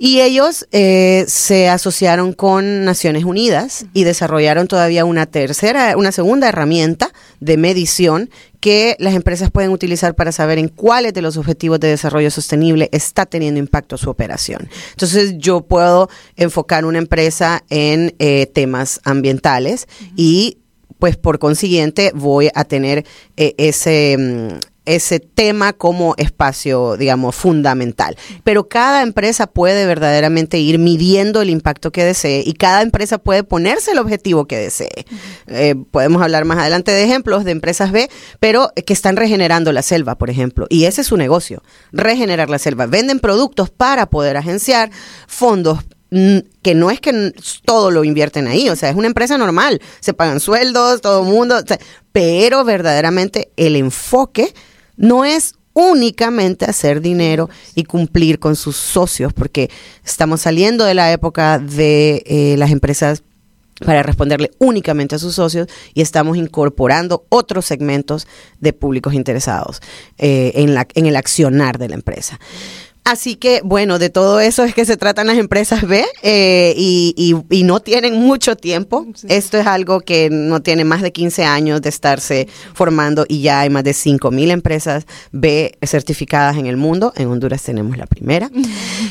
Y 0.00 0.20
ellos 0.20 0.64
eh, 0.70 1.24
se 1.26 1.68
asociaron 1.68 2.32
con 2.32 2.84
Naciones 2.84 3.24
Unidas 3.24 3.84
y 3.92 4.04
desarrollaron 4.04 4.68
todavía 4.68 5.04
una 5.04 5.26
tercera, 5.26 5.96
una 5.96 6.12
segunda 6.12 6.48
herramienta 6.48 7.10
de 7.40 7.56
medición 7.56 8.30
que 8.60 8.94
las 9.00 9.16
empresas 9.16 9.50
pueden 9.50 9.72
utilizar 9.72 10.14
para 10.14 10.30
saber 10.30 10.58
en 10.58 10.68
cuáles 10.68 11.14
de 11.14 11.22
los 11.22 11.36
objetivos 11.36 11.80
de 11.80 11.88
desarrollo 11.88 12.30
sostenible 12.30 12.88
está 12.92 13.26
teniendo 13.26 13.58
impacto 13.58 13.98
su 13.98 14.08
operación. 14.08 14.68
Entonces 14.92 15.34
yo 15.36 15.62
puedo 15.62 16.08
enfocar 16.36 16.84
una 16.84 16.98
empresa 16.98 17.64
en 17.68 18.14
eh, 18.20 18.46
temas 18.46 19.00
ambientales 19.02 19.88
y 20.14 20.58
pues 21.00 21.16
por 21.16 21.40
consiguiente 21.40 22.12
voy 22.14 22.50
a 22.54 22.64
tener 22.64 23.04
ese... 23.36 24.60
Mm, 24.88 24.92
ese 24.92 25.20
tema 25.20 25.72
como 25.72 26.14
espacio, 26.16 26.96
digamos, 26.96 27.34
fundamental. 27.34 28.16
Pero 28.42 28.68
cada 28.68 29.02
empresa 29.02 29.46
puede 29.46 29.86
verdaderamente 29.86 30.58
ir 30.58 30.78
midiendo 30.78 31.42
el 31.42 31.50
impacto 31.50 31.92
que 31.92 32.04
desee 32.04 32.42
y 32.44 32.54
cada 32.54 32.82
empresa 32.82 33.18
puede 33.18 33.44
ponerse 33.44 33.92
el 33.92 33.98
objetivo 33.98 34.46
que 34.46 34.56
desee. 34.56 35.06
Eh, 35.46 35.74
podemos 35.90 36.22
hablar 36.22 36.44
más 36.44 36.58
adelante 36.58 36.90
de 36.90 37.04
ejemplos 37.04 37.44
de 37.44 37.52
empresas 37.52 37.92
B, 37.92 38.08
pero 38.40 38.72
que 38.86 38.92
están 38.92 39.16
regenerando 39.16 39.72
la 39.72 39.82
selva, 39.82 40.16
por 40.16 40.30
ejemplo. 40.30 40.66
Y 40.68 40.84
ese 40.84 41.02
es 41.02 41.06
su 41.06 41.16
negocio, 41.16 41.62
regenerar 41.92 42.50
la 42.50 42.58
selva. 42.58 42.86
Venden 42.86 43.20
productos 43.20 43.70
para 43.70 44.06
poder 44.06 44.36
agenciar 44.36 44.90
fondos 45.26 45.80
que 46.62 46.74
no 46.74 46.90
es 46.90 47.00
que 47.00 47.34
todo 47.66 47.90
lo 47.90 48.02
invierten 48.02 48.48
ahí, 48.48 48.70
o 48.70 48.76
sea, 48.76 48.88
es 48.88 48.96
una 48.96 49.08
empresa 49.08 49.36
normal, 49.36 49.82
se 50.00 50.14
pagan 50.14 50.40
sueldos, 50.40 51.02
todo 51.02 51.22
el 51.22 51.28
mundo, 51.28 51.62
pero 52.12 52.64
verdaderamente 52.64 53.50
el 53.56 53.76
enfoque 53.76 54.54
no 54.98 55.24
es 55.24 55.54
únicamente 55.72 56.64
hacer 56.66 57.00
dinero 57.00 57.48
y 57.74 57.84
cumplir 57.84 58.38
con 58.38 58.56
sus 58.56 58.76
socios, 58.76 59.32
porque 59.32 59.70
estamos 60.04 60.40
saliendo 60.42 60.84
de 60.84 60.94
la 60.94 61.12
época 61.12 61.58
de 61.58 62.22
eh, 62.26 62.56
las 62.58 62.72
empresas 62.72 63.22
para 63.84 64.02
responderle 64.02 64.50
únicamente 64.58 65.14
a 65.14 65.18
sus 65.20 65.36
socios 65.36 65.68
y 65.94 66.00
estamos 66.00 66.36
incorporando 66.36 67.26
otros 67.28 67.64
segmentos 67.64 68.26
de 68.58 68.72
públicos 68.72 69.14
interesados 69.14 69.80
eh, 70.18 70.52
en, 70.56 70.74
la, 70.74 70.86
en 70.94 71.06
el 71.06 71.14
accionar 71.14 71.78
de 71.78 71.88
la 71.88 71.94
empresa. 71.94 72.40
Así 73.08 73.36
que, 73.36 73.62
bueno, 73.64 73.98
de 73.98 74.10
todo 74.10 74.38
eso 74.38 74.64
es 74.64 74.74
que 74.74 74.84
se 74.84 74.98
tratan 74.98 75.28
las 75.28 75.38
empresas 75.38 75.88
B 75.88 76.04
eh, 76.22 76.74
y, 76.76 77.14
y, 77.48 77.62
no 77.62 77.80
tienen 77.80 78.20
mucho 78.20 78.54
tiempo. 78.54 79.06
Esto 79.30 79.56
es 79.56 79.66
algo 79.66 80.00
que 80.00 80.28
no 80.30 80.60
tiene 80.60 80.84
más 80.84 81.00
de 81.00 81.10
15 81.10 81.42
años 81.46 81.80
de 81.80 81.88
estarse 81.88 82.48
formando 82.74 83.24
y 83.26 83.40
ya 83.40 83.60
hay 83.60 83.70
más 83.70 83.84
de 83.84 83.94
5 83.94 84.30
mil 84.30 84.50
empresas 84.50 85.06
B 85.32 85.78
certificadas 85.82 86.58
en 86.58 86.66
el 86.66 86.76
mundo. 86.76 87.14
En 87.16 87.28
Honduras 87.28 87.62
tenemos 87.62 87.96
la 87.96 88.04
primera. 88.06 88.50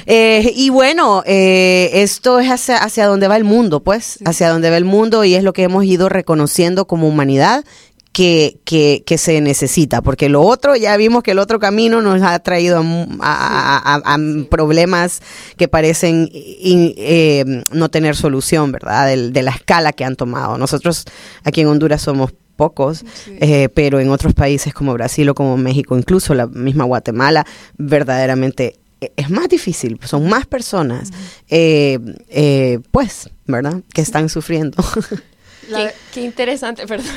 Eh, 0.09 0.53
y 0.55 0.69
bueno, 0.69 1.23
eh, 1.25 1.89
esto 1.93 2.39
es 2.39 2.49
hacia, 2.49 2.77
hacia 2.77 3.07
dónde 3.07 3.27
va 3.27 3.35
el 3.35 3.43
mundo, 3.43 3.81
pues, 3.81 4.19
hacia 4.23 4.49
dónde 4.49 4.69
va 4.69 4.77
el 4.77 4.85
mundo 4.85 5.25
y 5.25 5.35
es 5.35 5.43
lo 5.43 5.51
que 5.51 5.63
hemos 5.63 5.83
ido 5.83 6.07
reconociendo 6.07 6.87
como 6.87 7.09
humanidad 7.09 7.65
que, 8.17 8.57
que, 8.63 9.03
que, 9.05 9.19
se 9.19 9.39
necesita, 9.41 10.01
porque 10.01 10.27
lo 10.27 10.41
otro, 10.41 10.75
ya 10.75 10.97
vimos 10.97 11.21
que 11.21 11.31
el 11.31 11.37
otro 11.37 11.59
camino 11.59 12.01
nos 12.01 12.19
ha 12.23 12.39
traído 12.39 12.83
a, 13.21 14.17
problemas 14.49 15.21
que 15.55 15.67
parecen 15.67 16.27
eh, 16.33 17.45
no 17.71 17.89
tener 17.89 18.15
solución, 18.15 18.71
¿verdad? 18.71 19.15
De, 19.15 19.41
la 19.43 19.51
escala 19.51 19.93
que 19.93 20.03
han 20.03 20.15
tomado. 20.15 20.57
Nosotros 20.57 21.05
aquí 21.43 21.61
en 21.61 21.67
Honduras 21.67 22.01
somos 22.01 22.33
pocos, 22.55 23.05
eh, 23.39 23.69
pero 23.75 23.99
en 23.99 24.09
otros 24.09 24.33
países 24.33 24.73
como 24.73 24.95
Brasil 24.95 25.29
o 25.29 25.35
como 25.35 25.55
México, 25.55 25.95
incluso 25.95 26.33
la 26.33 26.47
misma 26.47 26.85
Guatemala, 26.85 27.45
verdaderamente 27.77 28.79
e, 28.99 29.11
es 29.15 29.29
más 29.29 29.47
difícil, 29.47 29.99
son 30.03 30.27
más 30.27 30.47
personas, 30.47 31.11
eh, 31.49 32.79
pues, 32.89 33.29
¿verdad? 33.45 33.83
Que 33.93 34.01
están 34.01 34.27
sufriendo. 34.29 34.83
Qué, 36.17 36.23
interesante, 36.23 36.87
perdón. 36.87 37.13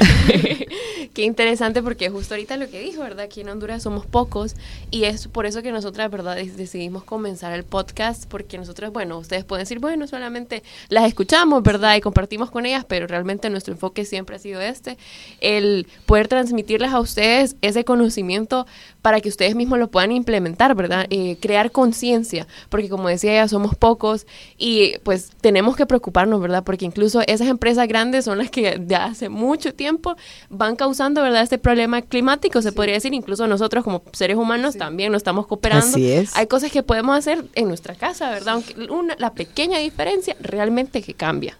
qué 1.15 1.23
interesante 1.23 1.83
porque 1.83 2.11
justo 2.11 2.35
ahorita 2.35 2.59
lo 2.59 2.69
que 2.69 2.81
dijo, 2.81 3.01
¿verdad? 3.01 3.21
Aquí 3.21 3.41
en 3.41 3.49
Honduras 3.49 3.83
somos 3.83 4.05
pocos 4.05 4.57
y 4.91 5.05
es 5.05 5.27
por 5.27 5.47
eso 5.47 5.63
que 5.63 5.73
nosotras, 5.73 6.11
¿verdad? 6.11 6.37
Decidimos 6.37 7.03
comenzar 7.05 7.55
el 7.55 7.65
podcast 7.65 8.27
porque 8.29 8.59
nosotros, 8.59 8.93
bueno, 8.93 9.17
ustedes 9.17 9.47
pueden 9.47 9.63
decir, 9.63 9.79
bueno, 9.79 10.07
solamente 10.07 10.63
las 10.91 11.07
escuchamos, 11.07 11.63
¿verdad? 11.63 11.97
Y 11.97 12.03
compartimos 12.03 12.51
con 12.51 12.67
ellas, 12.67 12.85
pero 12.87 13.07
realmente 13.07 13.49
nuestro 13.49 13.73
enfoque 13.73 14.05
siempre 14.05 14.37
ha 14.37 14.39
sido 14.39 14.61
este, 14.61 14.99
el 15.41 15.87
poder 16.05 16.29
transmitirles 16.29 16.93
a 16.93 17.01
ustedes 17.01 17.57
ese 17.63 17.87
conocimiento 17.87 18.67
para 19.01 19.23
que 19.23 19.31
ustedes 19.31 19.55
mismos 19.55 19.79
lo 19.79 19.91
puedan 19.91 20.13
implementar, 20.13 20.75
¿verdad? 20.75 21.07
Eh, 21.09 21.39
crear 21.41 21.73
conciencia, 21.73 22.47
porque 22.69 22.91
como 22.91 23.09
decía 23.09 23.33
ella, 23.33 23.49
somos 23.49 23.75
pocos 23.77 24.27
y 24.59 24.99
pues 25.05 25.31
tenemos 25.41 25.75
que 25.75 25.87
preocuparnos, 25.87 26.39
¿verdad? 26.43 26.65
Porque 26.65 26.85
incluso 26.85 27.23
esas 27.27 27.49
empresas 27.49 27.89
grandes 27.89 28.27
son 28.27 28.37
las 28.37 28.51
que 28.51 28.79
de 28.91 28.97
hace 28.97 29.29
mucho 29.29 29.73
tiempo 29.73 30.17
van 30.49 30.77
causando, 30.77 31.23
¿verdad? 31.23 31.43
Este 31.43 31.59
problema 31.59 32.03
climático, 32.03 32.61
se 32.61 32.73
podría 32.73 32.95
decir, 32.95 33.15
incluso 33.15 33.47
nosotros 33.47 33.85
como 33.85 34.03
seres 34.13 34.37
humanos 34.37 34.77
también 34.77 35.13
nos 35.13 35.21
estamos 35.21 35.47
cooperando. 35.47 35.87
Así 35.87 36.11
es. 36.11 36.37
Hay 36.37 36.47
cosas 36.47 36.73
que 36.73 36.83
podemos 36.83 37.17
hacer 37.17 37.45
en 37.55 37.69
nuestra 37.69 37.95
casa, 37.95 38.31
¿verdad? 38.31 38.55
Aunque 38.55 38.75
una, 38.91 39.15
la 39.19 39.33
pequeña 39.33 39.79
diferencia 39.79 40.37
realmente 40.41 41.03
que 41.03 41.15
cambia 41.15 41.57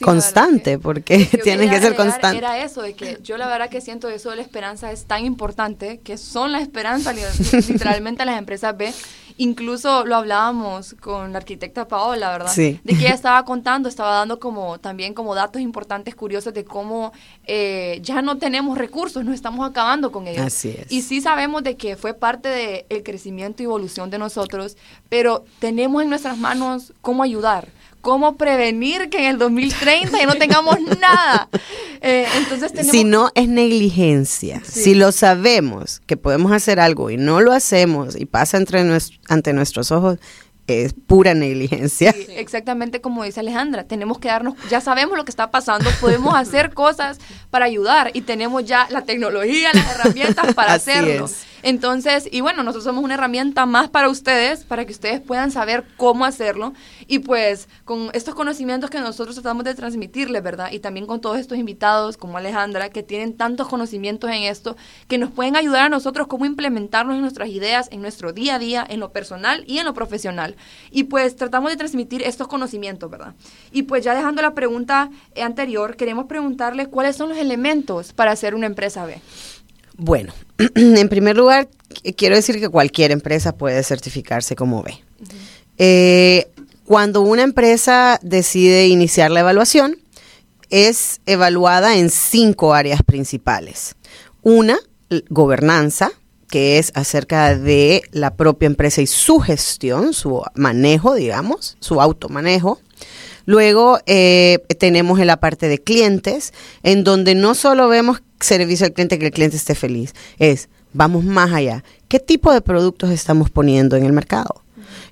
constante, 0.00 0.78
porque 0.78 1.24
tiene 1.44 1.68
que 1.68 1.80
ser 1.80 1.94
constante. 1.94 2.38
Era 2.38 2.62
eso, 2.62 2.82
de 2.82 2.94
que 2.94 3.18
yo 3.22 3.36
la 3.36 3.46
verdad 3.46 3.68
que 3.68 3.80
siento 3.80 4.08
eso 4.08 4.30
de 4.30 4.36
la 4.36 4.42
esperanza 4.42 4.90
es 4.90 5.04
tan 5.04 5.24
importante, 5.24 6.00
que 6.02 6.18
son 6.18 6.52
la 6.52 6.60
esperanza 6.60 7.12
literalmente 7.68 8.24
las 8.24 8.38
empresas 8.38 8.76
B. 8.76 8.92
Incluso 9.36 10.04
lo 10.04 10.14
hablábamos 10.16 10.94
con 11.00 11.32
la 11.32 11.38
arquitecta 11.38 11.88
Paola, 11.88 12.30
¿verdad? 12.30 12.52
Sí. 12.52 12.80
De 12.84 12.94
que 12.94 13.06
ella 13.06 13.14
estaba 13.14 13.44
contando, 13.44 13.88
estaba 13.88 14.14
dando 14.14 14.38
como 14.38 14.78
también 14.78 15.12
como 15.12 15.34
datos 15.34 15.60
importantes, 15.60 16.14
curiosos 16.14 16.54
de 16.54 16.64
cómo 16.64 17.12
eh, 17.44 17.98
ya 18.02 18.22
no 18.22 18.38
tenemos 18.38 18.78
recursos, 18.78 19.24
nos 19.24 19.34
estamos 19.34 19.68
acabando 19.68 20.12
con 20.12 20.28
ellos. 20.28 20.46
Así 20.46 20.76
es. 20.78 20.90
Y 20.92 21.02
sí 21.02 21.20
sabemos 21.20 21.64
de 21.64 21.76
que 21.76 21.96
fue 21.96 22.14
parte 22.14 22.48
del 22.88 23.02
crecimiento 23.02 23.62
y 23.62 23.66
evolución 23.66 24.08
de 24.08 24.18
nosotros, 24.18 24.76
pero 25.08 25.44
tenemos 25.58 26.02
en 26.02 26.10
nuestras 26.10 26.38
manos 26.38 26.92
cómo 27.00 27.24
ayudar 27.24 27.68
cómo 28.04 28.36
prevenir 28.36 29.08
que 29.10 29.18
en 29.18 29.24
el 29.24 29.38
2030 29.38 30.16
ya 30.16 30.26
no 30.26 30.36
tengamos 30.36 30.78
nada. 31.00 31.48
Eh, 32.00 32.26
entonces 32.36 32.86
Si 32.88 33.02
no 33.02 33.32
es 33.34 33.48
negligencia, 33.48 34.62
si 34.64 34.94
lo 34.94 35.10
sabemos 35.10 36.00
que 36.06 36.16
podemos 36.16 36.52
hacer 36.52 36.78
algo 36.78 37.10
y 37.10 37.16
no 37.16 37.40
lo 37.40 37.52
hacemos 37.52 38.14
y 38.14 38.26
pasa 38.26 38.58
entre 38.58 38.84
ante 39.28 39.52
nuestros 39.52 39.90
ojos, 39.90 40.18
es 40.66 40.94
pura 40.94 41.34
negligencia. 41.34 42.14
exactamente 42.36 43.00
como 43.00 43.24
dice 43.24 43.40
Alejandra, 43.40 43.84
tenemos 43.84 44.18
que 44.18 44.28
darnos, 44.28 44.54
ya 44.70 44.80
sabemos 44.80 45.16
lo 45.16 45.24
que 45.24 45.30
está 45.30 45.50
pasando, 45.50 45.90
podemos 46.00 46.34
hacer 46.34 46.72
cosas 46.72 47.18
para 47.50 47.64
ayudar 47.64 48.10
y 48.14 48.22
tenemos 48.22 48.64
ya 48.64 48.86
la 48.90 49.02
tecnología, 49.02 49.70
las 49.74 49.90
herramientas 49.94 50.54
para 50.54 50.74
hacerlo. 50.74 51.28
Entonces, 51.66 52.28
y 52.30 52.42
bueno, 52.42 52.62
nosotros 52.62 52.84
somos 52.84 53.02
una 53.02 53.14
herramienta 53.14 53.64
más 53.64 53.88
para 53.88 54.10
ustedes, 54.10 54.64
para 54.64 54.84
que 54.84 54.92
ustedes 54.92 55.22
puedan 55.22 55.50
saber 55.50 55.82
cómo 55.96 56.26
hacerlo. 56.26 56.74
Y 57.06 57.20
pues 57.20 57.70
con 57.86 58.10
estos 58.12 58.34
conocimientos 58.34 58.90
que 58.90 59.00
nosotros 59.00 59.34
tratamos 59.36 59.64
de 59.64 59.74
transmitirles, 59.74 60.42
¿verdad? 60.42 60.72
Y 60.72 60.80
también 60.80 61.06
con 61.06 61.22
todos 61.22 61.38
estos 61.38 61.56
invitados 61.56 62.18
como 62.18 62.36
Alejandra, 62.36 62.90
que 62.90 63.02
tienen 63.02 63.34
tantos 63.34 63.66
conocimientos 63.66 64.28
en 64.28 64.42
esto, 64.42 64.76
que 65.08 65.16
nos 65.16 65.30
pueden 65.30 65.56
ayudar 65.56 65.86
a 65.86 65.88
nosotros 65.88 66.26
cómo 66.26 66.44
implementarnos 66.44 67.14
en 67.14 67.22
nuestras 67.22 67.48
ideas, 67.48 67.88
en 67.90 68.02
nuestro 68.02 68.34
día 68.34 68.56
a 68.56 68.58
día, 68.58 68.86
en 68.86 69.00
lo 69.00 69.12
personal 69.12 69.64
y 69.66 69.78
en 69.78 69.86
lo 69.86 69.94
profesional. 69.94 70.56
Y 70.90 71.04
pues 71.04 71.34
tratamos 71.34 71.70
de 71.70 71.78
transmitir 71.78 72.20
estos 72.24 72.46
conocimientos, 72.46 73.10
¿verdad? 73.10 73.32
Y 73.72 73.84
pues 73.84 74.04
ya 74.04 74.14
dejando 74.14 74.42
la 74.42 74.52
pregunta 74.52 75.08
anterior, 75.42 75.96
queremos 75.96 76.26
preguntarle 76.26 76.88
cuáles 76.88 77.16
son 77.16 77.30
los 77.30 77.38
elementos 77.38 78.12
para 78.12 78.32
hacer 78.32 78.54
una 78.54 78.66
empresa 78.66 79.06
B. 79.06 79.18
Bueno, 79.96 80.32
en 80.74 81.08
primer 81.08 81.36
lugar, 81.36 81.68
quiero 82.16 82.36
decir 82.36 82.60
que 82.60 82.68
cualquier 82.68 83.12
empresa 83.12 83.56
puede 83.56 83.82
certificarse 83.82 84.56
como 84.56 84.82
B. 84.82 85.02
Eh, 85.78 86.48
cuando 86.84 87.22
una 87.22 87.42
empresa 87.42 88.18
decide 88.22 88.88
iniciar 88.88 89.30
la 89.30 89.40
evaluación, 89.40 89.98
es 90.70 91.20
evaluada 91.26 91.96
en 91.96 92.10
cinco 92.10 92.74
áreas 92.74 93.02
principales. 93.02 93.94
Una, 94.42 94.78
gobernanza, 95.28 96.10
que 96.48 96.78
es 96.78 96.92
acerca 96.94 97.56
de 97.56 98.02
la 98.12 98.34
propia 98.34 98.66
empresa 98.66 99.00
y 99.00 99.06
su 99.06 99.38
gestión, 99.38 100.12
su 100.12 100.42
manejo, 100.54 101.14
digamos, 101.14 101.76
su 101.80 102.00
automanejo. 102.00 102.80
Luego 103.46 103.98
eh, 104.06 104.58
tenemos 104.78 105.20
en 105.20 105.26
la 105.26 105.38
parte 105.38 105.68
de 105.68 105.78
clientes, 105.78 106.52
en 106.82 107.04
donde 107.04 107.34
no 107.34 107.54
solo 107.54 107.88
vemos 107.88 108.20
servicio 108.44 108.86
al 108.86 108.92
cliente, 108.92 109.18
que 109.18 109.26
el 109.26 109.32
cliente 109.32 109.56
esté 109.56 109.74
feliz, 109.74 110.14
es, 110.38 110.68
vamos 110.92 111.24
más 111.24 111.52
allá. 111.52 111.82
¿Qué 112.08 112.20
tipo 112.20 112.52
de 112.52 112.60
productos 112.60 113.10
estamos 113.10 113.50
poniendo 113.50 113.96
en 113.96 114.04
el 114.04 114.12
mercado? 114.12 114.62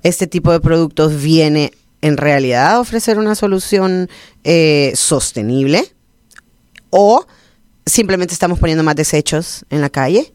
Este 0.02 0.26
tipo 0.26 0.52
de 0.52 0.60
productos 0.60 1.20
viene 1.20 1.72
en 2.00 2.16
realidad 2.16 2.72
a 2.72 2.80
ofrecer 2.80 3.18
una 3.18 3.34
solución 3.34 4.08
eh, 4.44 4.92
sostenible 4.94 5.84
o 6.90 7.26
simplemente 7.86 8.34
estamos 8.34 8.58
poniendo 8.58 8.84
más 8.84 8.96
desechos 8.96 9.64
en 9.70 9.80
la 9.80 9.90
calle 9.90 10.32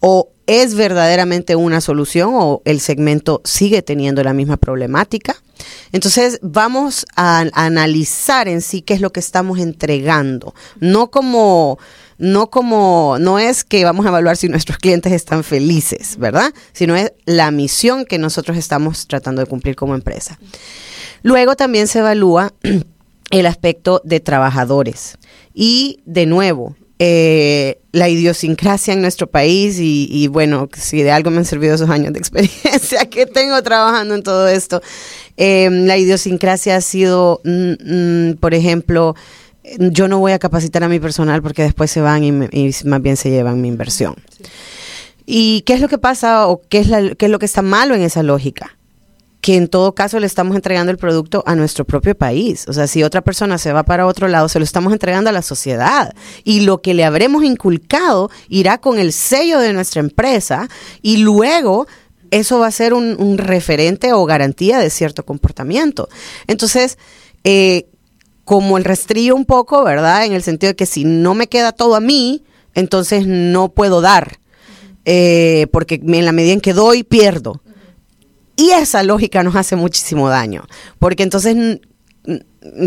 o 0.00 0.30
es 0.46 0.74
verdaderamente 0.74 1.54
una 1.54 1.80
solución 1.80 2.32
o 2.34 2.62
el 2.64 2.80
segmento 2.80 3.40
sigue 3.44 3.82
teniendo 3.82 4.24
la 4.24 4.32
misma 4.32 4.56
problemática. 4.56 5.36
Entonces 5.92 6.40
vamos 6.42 7.06
a, 7.14 7.44
analizar 7.52 8.48
en 8.48 8.60
sí 8.60 8.82
qué 8.82 8.94
es 8.94 9.00
lo 9.00 9.12
que 9.12 9.20
estamos 9.20 9.58
entregando, 9.58 10.54
no 10.80 11.10
como 11.10 11.78
no 12.20 12.50
como 12.50 13.16
no 13.18 13.38
es 13.38 13.64
que 13.64 13.84
vamos 13.84 14.06
a 14.06 14.10
evaluar 14.10 14.36
si 14.36 14.48
nuestros 14.48 14.78
clientes 14.78 15.12
están 15.12 15.42
felices, 15.42 16.16
¿verdad? 16.18 16.52
Sino 16.72 16.94
es 16.94 17.12
la 17.24 17.50
misión 17.50 18.04
que 18.04 18.18
nosotros 18.18 18.56
estamos 18.56 19.06
tratando 19.08 19.40
de 19.40 19.46
cumplir 19.46 19.74
como 19.74 19.94
empresa. 19.94 20.38
Luego 21.22 21.56
también 21.56 21.88
se 21.88 21.98
evalúa 21.98 22.52
el 23.30 23.46
aspecto 23.46 24.00
de 24.04 24.20
trabajadores 24.20 25.18
y 25.54 26.00
de 26.04 26.26
nuevo 26.26 26.76
eh, 27.02 27.80
la 27.92 28.10
idiosincrasia 28.10 28.92
en 28.92 29.00
nuestro 29.00 29.26
país 29.26 29.78
y, 29.80 30.28
bueno, 30.28 30.68
si 30.76 31.02
de 31.02 31.10
algo 31.10 31.30
me 31.30 31.38
han 31.38 31.46
servido 31.46 31.74
esos 31.74 31.88
años 31.88 32.12
de 32.12 32.18
experiencia 32.20 33.08
que 33.08 33.24
tengo 33.24 33.60
trabajando 33.62 34.14
en 34.14 34.22
todo 34.22 34.46
esto, 34.46 34.82
em, 35.38 35.86
la 35.86 35.96
idiosincrasia 35.96 36.76
ha 36.76 36.80
sido, 36.82 37.40
mm, 37.44 37.72
mm, 38.30 38.34
por 38.34 38.52
ejemplo, 38.52 39.16
yo 39.64 40.08
no 40.08 40.18
voy 40.18 40.32
a 40.32 40.38
capacitar 40.38 40.82
a 40.84 40.88
mi 40.88 41.00
personal 41.00 41.42
porque 41.42 41.62
después 41.62 41.90
se 41.90 42.00
van 42.00 42.24
y, 42.24 42.32
más 42.84 43.02
bien 43.02 43.16
se 43.16 43.30
llevan 43.30 43.60
mi 43.60 43.68
inversión. 43.68 44.14
¿Y 45.26 45.62
qué 45.62 45.74
es 45.74 45.80
lo 45.80 45.88
que 45.88 45.98
pasa 45.98 46.48
o 46.48 46.62
qué 46.68 46.80
es, 46.80 47.16
qué 47.16 47.26
es 47.26 47.30
lo 47.30 47.38
que 47.38 47.46
está 47.46 47.62
malo 47.62 47.94
en 47.94 48.02
esa 48.02 48.22
lógica? 48.22 48.76
que 49.40 49.56
en 49.56 49.68
todo 49.68 49.94
caso 49.94 50.20
le 50.20 50.26
estamos 50.26 50.54
entregando 50.54 50.92
el 50.92 50.98
producto 50.98 51.42
a 51.46 51.54
nuestro 51.54 51.84
propio 51.84 52.14
país. 52.14 52.66
O 52.68 52.72
sea, 52.72 52.86
si 52.86 53.02
otra 53.02 53.22
persona 53.22 53.58
se 53.58 53.72
va 53.72 53.84
para 53.84 54.06
otro 54.06 54.28
lado, 54.28 54.48
se 54.48 54.58
lo 54.58 54.64
estamos 54.64 54.92
entregando 54.92 55.30
a 55.30 55.32
la 55.32 55.42
sociedad. 55.42 56.14
Y 56.44 56.60
lo 56.60 56.82
que 56.82 56.94
le 56.94 57.04
habremos 57.04 57.42
inculcado 57.42 58.30
irá 58.48 58.78
con 58.78 58.98
el 58.98 59.12
sello 59.12 59.58
de 59.58 59.72
nuestra 59.72 60.00
empresa 60.00 60.68
y 61.00 61.18
luego 61.18 61.86
eso 62.30 62.58
va 62.58 62.66
a 62.66 62.70
ser 62.72 62.92
un, 62.92 63.38
referente 63.38 64.12
o 64.12 64.24
garantía 64.24 64.78
de 64.78 64.90
cierto 64.90 65.24
comportamiento. 65.24 66.08
Entonces, 66.46 66.98
eh, 67.44 67.86
como 68.50 68.78
el 68.78 68.84
restrillo 68.84 69.36
un 69.36 69.44
poco, 69.44 69.84
¿verdad? 69.84 70.24
En 70.24 70.32
el 70.32 70.42
sentido 70.42 70.72
de 70.72 70.74
que 70.74 70.84
si 70.84 71.04
no 71.04 71.34
me 71.34 71.46
queda 71.46 71.70
todo 71.70 71.94
a 71.94 72.00
mí, 72.00 72.42
entonces 72.74 73.24
no 73.24 73.68
puedo 73.68 74.00
dar. 74.00 74.40
Eh, 75.04 75.68
porque 75.70 76.00
en 76.04 76.24
la 76.24 76.32
medida 76.32 76.54
en 76.54 76.60
que 76.60 76.72
doy, 76.72 77.04
pierdo. 77.04 77.62
Y 78.56 78.70
esa 78.72 79.04
lógica 79.04 79.44
nos 79.44 79.54
hace 79.54 79.76
muchísimo 79.76 80.28
daño, 80.28 80.66
porque 80.98 81.22
entonces 81.22 81.78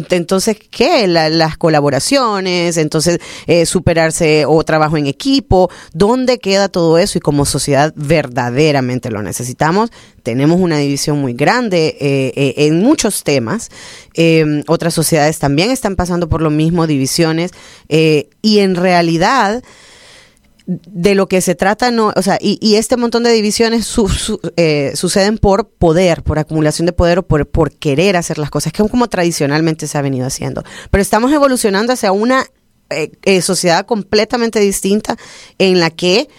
entonces, 0.10 0.58
¿qué? 0.70 1.08
las 1.08 1.58
colaboraciones, 1.58 2.78
entonces 2.78 3.20
eh, 3.48 3.66
superarse 3.66 4.46
o 4.46 4.64
trabajo 4.64 4.98
en 4.98 5.08
equipo, 5.08 5.70
¿dónde 5.94 6.38
queda 6.38 6.70
todo 6.70 6.98
eso? 7.00 7.18
Y 7.18 7.22
como 7.22 7.46
sociedad 7.46 7.94
verdaderamente 7.96 9.10
lo 9.10 9.24
necesitamos. 9.24 9.90
Tenemos 10.22 10.60
una 10.60 10.78
división 10.78 11.20
muy 11.20 11.34
grande 11.34 11.98
eh, 12.00 12.34
eh, 12.36 12.54
en 12.68 12.80
muchos 12.82 13.24
temas. 13.24 13.70
Em, 14.14 14.64
otras 14.68 14.94
sociedades 14.94 15.40
también 15.40 15.72
están 15.72 15.96
pasando 15.96 16.30
por 16.30 16.42
lo 16.42 16.50
mismo, 16.50 16.86
divisiones. 16.86 17.52
y 17.90 18.60
en 18.60 18.76
realidad 18.76 19.64
de 20.66 21.16
lo 21.16 21.28
que 21.28 21.42
se 21.42 21.56
trata 21.56 21.92
no, 21.92 22.14
o 22.16 22.22
sea, 22.22 22.38
y, 22.40 22.76
este 22.76 22.96
montón 22.96 23.24
de 23.24 23.32
divisiones 23.32 23.94
eh, 24.56 24.94
suceden 24.96 25.38
por 25.38 25.70
poder, 25.70 26.24
por 26.24 26.40
acumulación 26.40 26.86
de 26.86 26.94
poder 26.94 27.20
o 27.20 27.24
por, 27.24 27.48
por 27.48 27.72
querer 27.72 28.16
hacer 28.16 28.38
las 28.38 28.50
cosas, 28.50 28.72
que 28.72 28.82
es 28.82 28.90
como 28.90 29.08
tradicionalmente 29.08 29.88
se 29.88 29.98
ha 29.98 30.02
venido 30.02 30.26
haciendo. 30.26 30.64
Pero 30.90 31.02
estamos 31.02 31.32
evolucionando 31.32 31.94
hacia 31.94 32.12
una 32.12 32.46
eh, 32.90 33.12
eh, 33.24 33.42
sociedad 33.42 33.86
completamente 33.86 34.60
distinta 34.60 35.18
en 35.58 35.80
la 35.80 35.90
que 35.90 36.30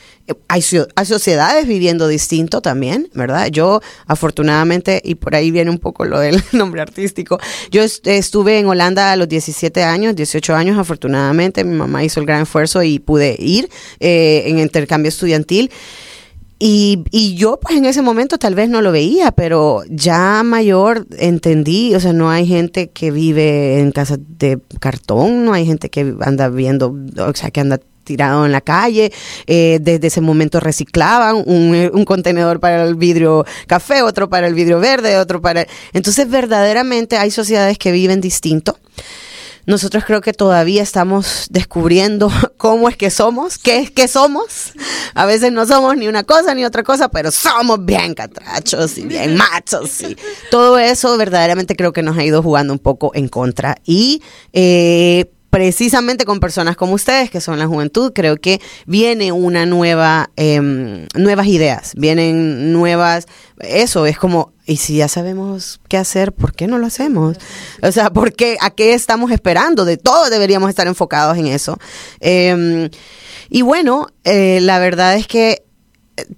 hay, 0.48 0.62
hay, 0.96 1.06
sociedades 1.06 1.66
viviendo 1.66 2.08
distinto 2.08 2.62
también, 2.62 3.08
¿verdad? 3.14 3.48
Yo 3.48 3.80
afortunadamente, 4.06 5.00
y 5.04 5.16
por 5.16 5.34
ahí 5.34 5.50
viene 5.50 5.70
un 5.70 5.78
poco 5.78 6.04
lo 6.04 6.18
del 6.18 6.42
nombre 6.52 6.80
artístico, 6.80 7.38
yo 7.70 7.82
estuve 7.82 8.58
en 8.58 8.66
Holanda 8.66 9.12
a 9.12 9.16
los 9.16 9.28
17 9.28 9.82
años, 9.82 10.16
18 10.16 10.54
años 10.54 10.78
afortunadamente, 10.78 11.64
mi 11.64 11.76
mamá 11.76 12.04
hizo 12.04 12.20
el 12.20 12.26
gran 12.26 12.42
esfuerzo 12.42 12.82
y 12.82 12.98
pude 12.98 13.36
ir 13.38 13.68
eh, 14.00 14.44
en 14.46 14.58
intercambio 14.58 15.08
estudiantil. 15.08 15.70
Y, 16.58 17.04
y, 17.10 17.34
yo 17.34 17.58
pues 17.60 17.76
en 17.76 17.84
ese 17.84 18.00
momento 18.00 18.38
tal 18.38 18.54
vez 18.54 18.70
no 18.70 18.80
lo 18.80 18.92
veía, 18.92 19.32
pero 19.32 19.82
ya 19.90 20.42
mayor 20.44 21.06
entendí, 21.18 21.94
o 21.94 22.00
sea, 22.00 22.12
no 22.12 22.30
hay 22.30 22.46
gente 22.46 22.88
que 22.90 23.10
vive 23.10 23.80
en 23.80 23.90
casas 23.90 24.20
de 24.38 24.60
cartón, 24.80 25.44
no 25.44 25.52
hay 25.52 25.66
gente 25.66 25.90
que 25.90 26.14
anda 26.20 26.48
viendo, 26.48 26.96
o 27.18 27.34
sea, 27.34 27.50
que 27.50 27.60
anda 27.60 27.80
tirado 28.04 28.46
en 28.46 28.52
la 28.52 28.60
calle. 28.60 29.12
Eh, 29.46 29.78
desde 29.80 30.06
ese 30.06 30.20
momento 30.20 30.60
reciclaban 30.60 31.36
un, 31.46 31.90
un, 31.92 32.04
contenedor 32.04 32.60
para 32.60 32.84
el 32.84 32.94
vidrio 32.94 33.44
café, 33.66 34.02
otro 34.02 34.28
para 34.28 34.46
el 34.46 34.54
vidrio 34.54 34.80
verde, 34.80 35.18
otro 35.18 35.40
para... 35.40 35.66
Entonces 35.92 36.28
verdaderamente 36.28 37.16
hay 37.16 37.30
sociedades 37.30 37.78
que 37.78 37.92
viven 37.92 38.20
distinto. 38.20 38.78
Nosotros 39.66 40.04
creo 40.04 40.20
que 40.20 40.34
todavía 40.34 40.82
estamos 40.82 41.46
descubriendo 41.50 42.30
cómo 42.58 42.88
es 42.88 42.96
que 42.96 43.10
somos, 43.10 43.56
qué 43.58 43.78
es 43.78 43.90
que 43.90 44.08
somos. 44.08 44.72
A 45.14 45.24
veces 45.24 45.52
no 45.52 45.66
somos 45.66 45.96
ni 45.96 46.06
una 46.06 46.24
cosa 46.24 46.54
ni 46.54 46.64
otra 46.64 46.82
cosa, 46.82 47.08
pero 47.08 47.30
somos 47.30 47.84
bien 47.84 48.14
catrachos 48.14 48.98
y 48.98 49.06
bien 49.06 49.36
machos. 49.38 50.02
Y 50.02 50.16
todo 50.50 50.78
eso 50.78 51.16
verdaderamente 51.16 51.76
creo 51.76 51.92
que 51.92 52.02
nos 52.02 52.18
ha 52.18 52.24
ido 52.24 52.42
jugando 52.42 52.72
un 52.72 52.78
poco 52.78 53.12
en 53.14 53.28
contra. 53.28 53.76
Y 53.84 54.22
eh, 54.52 55.30
precisamente 55.54 56.24
con 56.24 56.40
personas 56.40 56.76
como 56.76 56.94
ustedes, 56.94 57.30
que 57.30 57.40
son 57.40 57.60
la 57.60 57.68
juventud, 57.68 58.10
creo 58.12 58.36
que 58.38 58.60
viene 58.86 59.30
una 59.30 59.66
nueva, 59.66 60.30
em, 60.34 61.06
nuevas 61.14 61.46
ideas, 61.46 61.92
vienen 61.96 62.72
nuevas, 62.72 63.26
eso 63.60 64.04
es 64.04 64.18
como, 64.18 64.52
y 64.66 64.78
si 64.78 64.96
ya 64.96 65.06
sabemos 65.06 65.80
qué 65.88 65.96
hacer, 65.96 66.32
¿por 66.32 66.54
qué 66.54 66.66
no 66.66 66.78
lo 66.78 66.86
hacemos? 66.86 67.36
O 67.82 67.92
sea, 67.92 68.10
¿por 68.10 68.32
qué, 68.32 68.56
¿a 68.60 68.70
qué 68.70 68.94
estamos 68.94 69.30
esperando? 69.30 69.84
De 69.84 69.96
todo 69.96 70.28
deberíamos 70.28 70.70
estar 70.70 70.88
enfocados 70.88 71.38
en 71.38 71.46
eso. 71.46 71.78
Em, 72.18 72.90
y 73.48 73.62
bueno, 73.62 74.08
eh, 74.24 74.58
la 74.60 74.80
verdad 74.80 75.14
es 75.14 75.28
que 75.28 75.63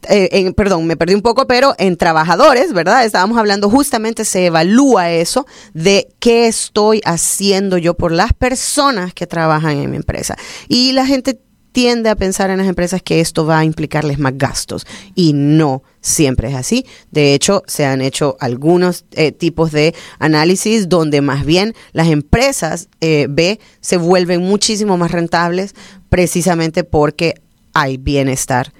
eh, 0.08 0.28
en, 0.32 0.54
perdón, 0.54 0.86
me 0.86 0.96
perdí 0.96 1.14
un 1.14 1.22
poco, 1.22 1.46
pero 1.46 1.74
en 1.78 1.96
trabajadores, 1.96 2.72
¿verdad? 2.72 3.04
Estábamos 3.04 3.36
hablando 3.38 3.68
justamente, 3.68 4.24
se 4.24 4.46
evalúa 4.46 5.10
eso 5.10 5.46
de 5.74 6.08
qué 6.18 6.46
estoy 6.46 7.02
haciendo 7.04 7.76
yo 7.76 7.94
por 7.94 8.12
las 8.12 8.32
personas 8.32 9.12
que 9.12 9.26
trabajan 9.26 9.76
en 9.76 9.90
mi 9.90 9.96
empresa. 9.96 10.36
Y 10.68 10.92
la 10.92 11.06
gente 11.06 11.40
tiende 11.76 12.08
a 12.08 12.16
pensar 12.16 12.48
en 12.48 12.56
las 12.56 12.68
empresas 12.68 13.02
que 13.02 13.20
esto 13.20 13.44
va 13.44 13.58
a 13.58 13.64
implicarles 13.66 14.18
más 14.18 14.32
gastos 14.38 14.86
y 15.14 15.34
no 15.34 15.82
siempre 16.00 16.48
es 16.48 16.54
así. 16.54 16.86
De 17.10 17.34
hecho, 17.34 17.62
se 17.66 17.84
han 17.84 18.00
hecho 18.00 18.38
algunos 18.40 19.04
eh, 19.10 19.30
tipos 19.30 19.72
de 19.72 19.94
análisis 20.18 20.88
donde 20.88 21.20
más 21.20 21.44
bien 21.44 21.74
las 21.92 22.08
empresas 22.08 22.88
eh, 23.02 23.58
se 23.80 23.98
vuelven 23.98 24.40
muchísimo 24.40 24.96
más 24.96 25.10
rentables 25.10 25.74
precisamente 26.08 26.82
porque 26.82 27.34
hay 27.74 27.98
bienestar 27.98 28.72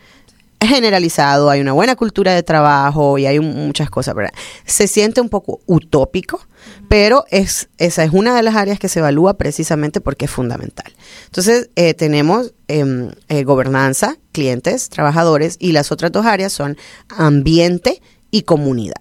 generalizado, 0.60 1.50
hay 1.50 1.60
una 1.60 1.72
buena 1.72 1.96
cultura 1.96 2.32
de 2.34 2.42
trabajo 2.42 3.18
y 3.18 3.26
hay 3.26 3.40
muchas 3.40 3.90
cosas, 3.90 4.14
¿verdad? 4.14 4.32
Se 4.64 4.88
siente 4.88 5.20
un 5.20 5.28
poco 5.28 5.60
utópico, 5.66 6.40
pero 6.88 7.24
es, 7.30 7.68
esa 7.78 8.04
es 8.04 8.12
una 8.12 8.34
de 8.34 8.42
las 8.42 8.56
áreas 8.56 8.78
que 8.78 8.88
se 8.88 9.00
evalúa 9.00 9.34
precisamente 9.34 10.00
porque 10.00 10.24
es 10.24 10.30
fundamental. 10.30 10.92
Entonces, 11.26 11.70
eh, 11.76 11.94
tenemos 11.94 12.54
em, 12.68 13.10
eh, 13.28 13.44
gobernanza, 13.44 14.16
clientes, 14.32 14.88
trabajadores 14.88 15.56
y 15.58 15.72
las 15.72 15.92
otras 15.92 16.10
dos 16.12 16.26
áreas 16.26 16.52
son 16.52 16.76
ambiente 17.08 18.00
y 18.30 18.42
comunidad. 18.42 18.94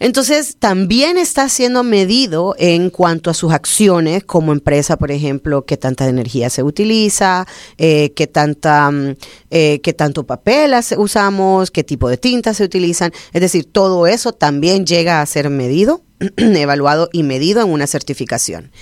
Entonces, 0.00 0.56
también 0.58 1.16
está 1.18 1.48
siendo 1.48 1.82
medido 1.82 2.54
en 2.58 2.90
cuanto 2.90 3.30
a 3.30 3.34
sus 3.34 3.52
acciones 3.52 4.24
como 4.24 4.52
empresa, 4.52 4.96
por 4.96 5.10
ejemplo, 5.10 5.64
qué 5.64 5.76
tanta 5.76 6.08
energía 6.08 6.50
se 6.50 6.62
utiliza, 6.62 7.46
eh, 7.78 8.12
qué, 8.14 8.26
tanta, 8.26 8.90
mm, 8.90 9.16
eh, 9.50 9.80
qué 9.82 9.92
tanto 9.92 10.26
papel 10.26 10.74
usamos, 10.98 11.70
qué 11.70 11.84
tipo 11.84 12.08
de 12.08 12.16
tintas 12.16 12.56
se 12.56 12.64
utilizan. 12.64 13.12
Es 13.32 13.40
decir, 13.40 13.70
todo 13.70 14.06
eso 14.06 14.32
también 14.32 14.84
llega 14.84 15.20
a 15.20 15.26
ser 15.26 15.48
medido, 15.48 16.02
evaluado 16.36 17.08
y 17.12 17.22
medido 17.22 17.62
en 17.62 17.70
una 17.70 17.86
certificación. 17.86 18.72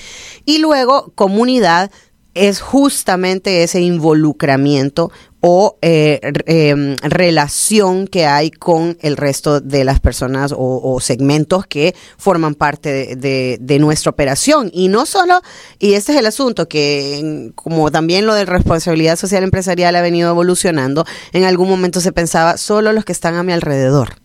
Y 0.45 0.59
luego, 0.59 1.13
comunidad 1.15 1.91
es 2.35 2.61
justamente 2.61 3.63
ese 3.63 3.81
involucramiento 3.81 5.13
o 5.43 5.77
eh, 5.83 6.21
em, 6.47 6.97
relación 7.03 8.07
que 8.07 8.27
hay 8.27 8.53
con 8.53 8.97
el 9.03 9.17
resto 9.17 9.61
de 9.61 9.85
las 9.85 9.99
personas 9.99 10.55
o, 10.57 11.01
segmentos 11.01 11.67
que 11.67 11.97
forman 12.17 12.55
parte 12.55 13.17
de, 13.17 13.59
de, 13.61 13.79
nuestra 13.81 14.11
operación. 14.11 14.71
Y 14.73 14.87
no 14.87 15.05
solo, 15.05 15.43
y 15.81 15.95
este 15.95 16.13
es 16.13 16.19
el 16.19 16.27
asunto, 16.27 16.69
que 16.69 17.51
como 17.57 17.91
también 17.91 18.25
lo 18.25 18.35
de 18.35 18.45
responsabilidad 18.45 19.17
social 19.17 19.43
empresarial 19.43 19.97
ha 19.97 20.03
venido 20.03 20.31
evolucionando, 20.31 21.05
en 21.33 21.43
algún 21.43 21.69
momento 21.69 22.01
se 22.01 22.13
pensaba 22.13 22.57
solo 22.57 22.93
los 22.93 23.05
que 23.05 23.13
están 23.13 23.35
a 23.35 23.43
mi 23.43 23.53
alrededor. 23.53 24.22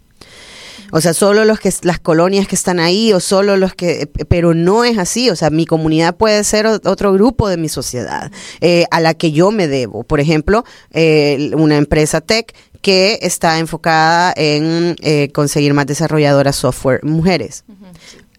O 0.91 1.01
sea, 1.01 1.13
solo 1.13 1.45
los 1.45 1.59
que 1.59 1.73
las 1.83 1.99
colonias 1.99 2.47
que 2.47 2.55
están 2.55 2.79
ahí 2.79 3.13
o 3.13 3.19
solo 3.19 3.57
los 3.57 3.73
que, 3.73 4.09
pero 4.27 4.53
no 4.53 4.83
es 4.83 4.97
así. 4.97 5.29
O 5.29 5.35
sea, 5.35 5.49
mi 5.49 5.65
comunidad 5.65 6.15
puede 6.15 6.43
ser 6.43 6.67
otro 6.67 7.13
grupo 7.13 7.49
de 7.49 7.57
mi 7.57 7.69
sociedad 7.69 8.31
eh, 8.61 8.85
a 8.91 8.99
la 8.99 9.13
que 9.13 9.31
yo 9.31 9.51
me 9.51 9.67
debo. 9.67 10.03
Por 10.03 10.19
ejemplo, 10.19 10.63
eh, 10.91 11.51
una 11.55 11.77
empresa 11.77 12.21
tech 12.21 12.53
que 12.81 13.19
está 13.21 13.59
enfocada 13.59 14.33
en 14.37 14.95
eh, 15.01 15.29
conseguir 15.33 15.73
más 15.73 15.87
desarrolladoras 15.87 16.55
software 16.55 17.03
mujeres 17.03 17.65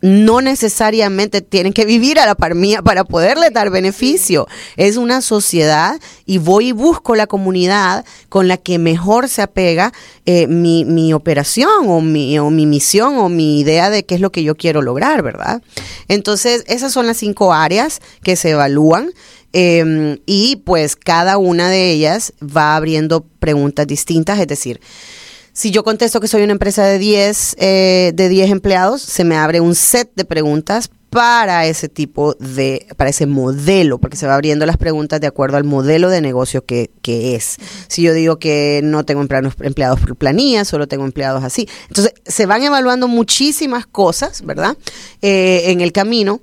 no 0.01 0.41
necesariamente 0.41 1.41
tienen 1.41 1.73
que 1.73 1.85
vivir 1.85 2.19
a 2.19 2.27
la 2.27 2.35
par 2.35 2.55
mía 2.55 2.83
para 2.83 3.05
poderle 3.05 3.51
dar 3.51 3.71
beneficio. 3.71 4.47
Es 4.77 4.97
una 4.97 5.21
sociedad 5.21 6.01
y 6.25 6.39
voy 6.39 6.69
y 6.69 6.73
busco 6.73 7.15
la 7.15 7.27
comunidad 7.27 8.05
con 8.29 8.49
la 8.49 8.57
que 8.57 8.79
mejor 8.79 9.29
se 9.29 9.43
apega 9.43 9.93
eh, 10.27 10.47
mi, 10.47 10.85
mi, 10.85 11.13
operación 11.13 11.89
o 11.89 12.01
mi, 12.01 12.39
o 12.39 12.51
mi 12.51 12.67
misión 12.67 13.17
o 13.19 13.29
mi 13.29 13.61
idea 13.61 13.91
de 13.91 14.05
qué 14.05 14.15
es 14.15 14.21
lo 14.21 14.31
que 14.31 14.43
yo 14.43 14.57
quiero 14.57 14.83
lograr, 14.83 15.23
¿verdad? 15.23 15.63
Entonces, 16.07 16.65
esas 16.67 16.93
son 16.93 17.07
las 17.07 17.17
cinco 17.17 17.53
áreas 17.53 18.01
que 18.23 18.37
se 18.37 18.51
evalúan. 18.51 19.11
Em, 19.55 20.19
y 20.27 20.57
pues 20.57 20.95
cada 20.95 21.39
una 21.39 21.71
de 21.71 21.91
ellas 21.91 22.35
va 22.43 22.77
abriendo 22.77 23.25
preguntas 23.41 23.87
distintas, 23.87 24.39
es 24.39 24.47
decir, 24.47 24.79
si 25.53 25.71
yo 25.71 25.85
contesto 25.85 26.21
que 26.21 26.29
soy 26.29 26.43
una 26.43 26.53
empresa 26.53 26.85
de 26.85 26.99
10, 26.99 27.57
eh, 27.59 28.13
de 28.15 28.29
10 28.29 28.51
empleados, 28.51 29.03
se 29.03 29.25
me 29.25 29.37
abre 29.37 29.61
un 29.61 29.75
set 29.75 30.11
de 30.15 30.25
preguntas 30.25 30.91
para 31.11 31.67
ese 31.67 31.89
tipo 31.89 32.35
de, 32.35 32.87
para 32.97 33.11
ese 33.11 33.27
modelo, 33.27 33.99
porque 33.99 34.17
se 34.17 34.27
va 34.27 34.35
abriendo 34.35 34.67
las 34.67 34.77
preguntas 34.77 35.21
de 35.21 35.27
acuerdo 35.27 35.57
al 35.57 35.65
modelo 35.65 36.11
de 36.11 36.21
negocio 36.21 36.65
que, 36.65 36.91
que 37.03 37.35
es. 37.35 37.57
Si 37.89 38.03
yo 38.03 38.13
digo 38.13 38.39
que 38.39 38.81
no 38.85 39.05
tengo 39.05 39.23
empleados, 39.23 40.01
por 40.01 40.17
planilla, 40.17 40.65
solo 40.65 40.87
tengo 40.87 41.05
empleados 41.05 41.45
así. 41.45 41.69
Entonces, 41.89 42.13
se 42.27 42.47
van 42.47 42.63
evaluando 42.63 43.09
muchísimas 43.09 43.87
cosas, 43.87 44.43
¿verdad? 44.45 44.77
Eh, 45.23 45.65
en 45.67 45.81
el 45.81 45.93
camino 45.93 46.43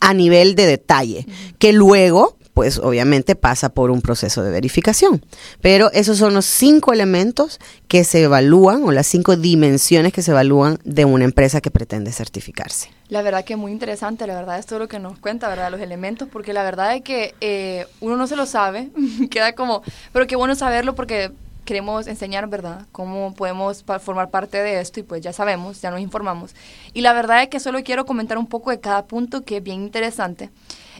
a 0.00 0.14
nivel 0.14 0.54
de 0.54 0.66
detalle, 0.66 1.26
que 1.58 1.72
luego 1.72 2.36
pues 2.54 2.78
obviamente 2.78 3.36
pasa 3.36 3.68
por 3.68 3.90
un 3.90 4.00
proceso 4.00 4.42
de 4.42 4.50
verificación. 4.50 5.24
Pero 5.60 5.90
esos 5.92 6.18
son 6.18 6.34
los 6.34 6.46
cinco 6.46 6.92
elementos 6.92 7.58
que 7.88 8.04
se 8.04 8.22
evalúan 8.22 8.84
o 8.84 8.92
las 8.92 9.06
cinco 9.06 9.36
dimensiones 9.36 10.12
que 10.12 10.22
se 10.22 10.30
evalúan 10.30 10.78
de 10.84 11.04
una 11.04 11.24
empresa 11.24 11.60
que 11.60 11.70
pretende 11.70 12.12
certificarse. 12.12 12.90
La 13.08 13.22
verdad 13.22 13.44
que 13.44 13.54
es 13.54 13.58
muy 13.58 13.72
interesante, 13.72 14.26
la 14.26 14.34
verdad 14.34 14.58
es 14.58 14.66
todo 14.66 14.78
lo 14.78 14.88
que 14.88 14.98
nos 14.98 15.18
cuenta, 15.18 15.48
¿verdad? 15.48 15.70
Los 15.70 15.80
elementos, 15.80 16.28
porque 16.30 16.52
la 16.52 16.62
verdad 16.62 16.94
es 16.94 17.02
que 17.02 17.34
eh, 17.40 17.86
uno 18.00 18.16
no 18.16 18.26
se 18.26 18.36
lo 18.36 18.46
sabe, 18.46 18.90
queda 19.30 19.54
como, 19.54 19.82
pero 20.12 20.26
qué 20.26 20.36
bueno 20.36 20.54
saberlo 20.54 20.94
porque 20.94 21.32
queremos 21.64 22.06
enseñar, 22.06 22.48
¿verdad?, 22.48 22.86
cómo 22.90 23.34
podemos 23.34 23.84
formar 24.00 24.30
parte 24.30 24.62
de 24.62 24.80
esto 24.80 25.00
y 25.00 25.02
pues 25.02 25.22
ya 25.22 25.32
sabemos, 25.32 25.80
ya 25.80 25.90
nos 25.90 26.00
informamos. 26.00 26.54
Y 26.94 27.00
la 27.02 27.12
verdad 27.12 27.42
es 27.42 27.48
que 27.48 27.60
solo 27.60 27.82
quiero 27.84 28.06
comentar 28.06 28.38
un 28.38 28.46
poco 28.46 28.70
de 28.70 28.80
cada 28.80 29.04
punto 29.06 29.44
que 29.44 29.58
es 29.58 29.62
bien 29.62 29.82
interesante. 29.82 30.50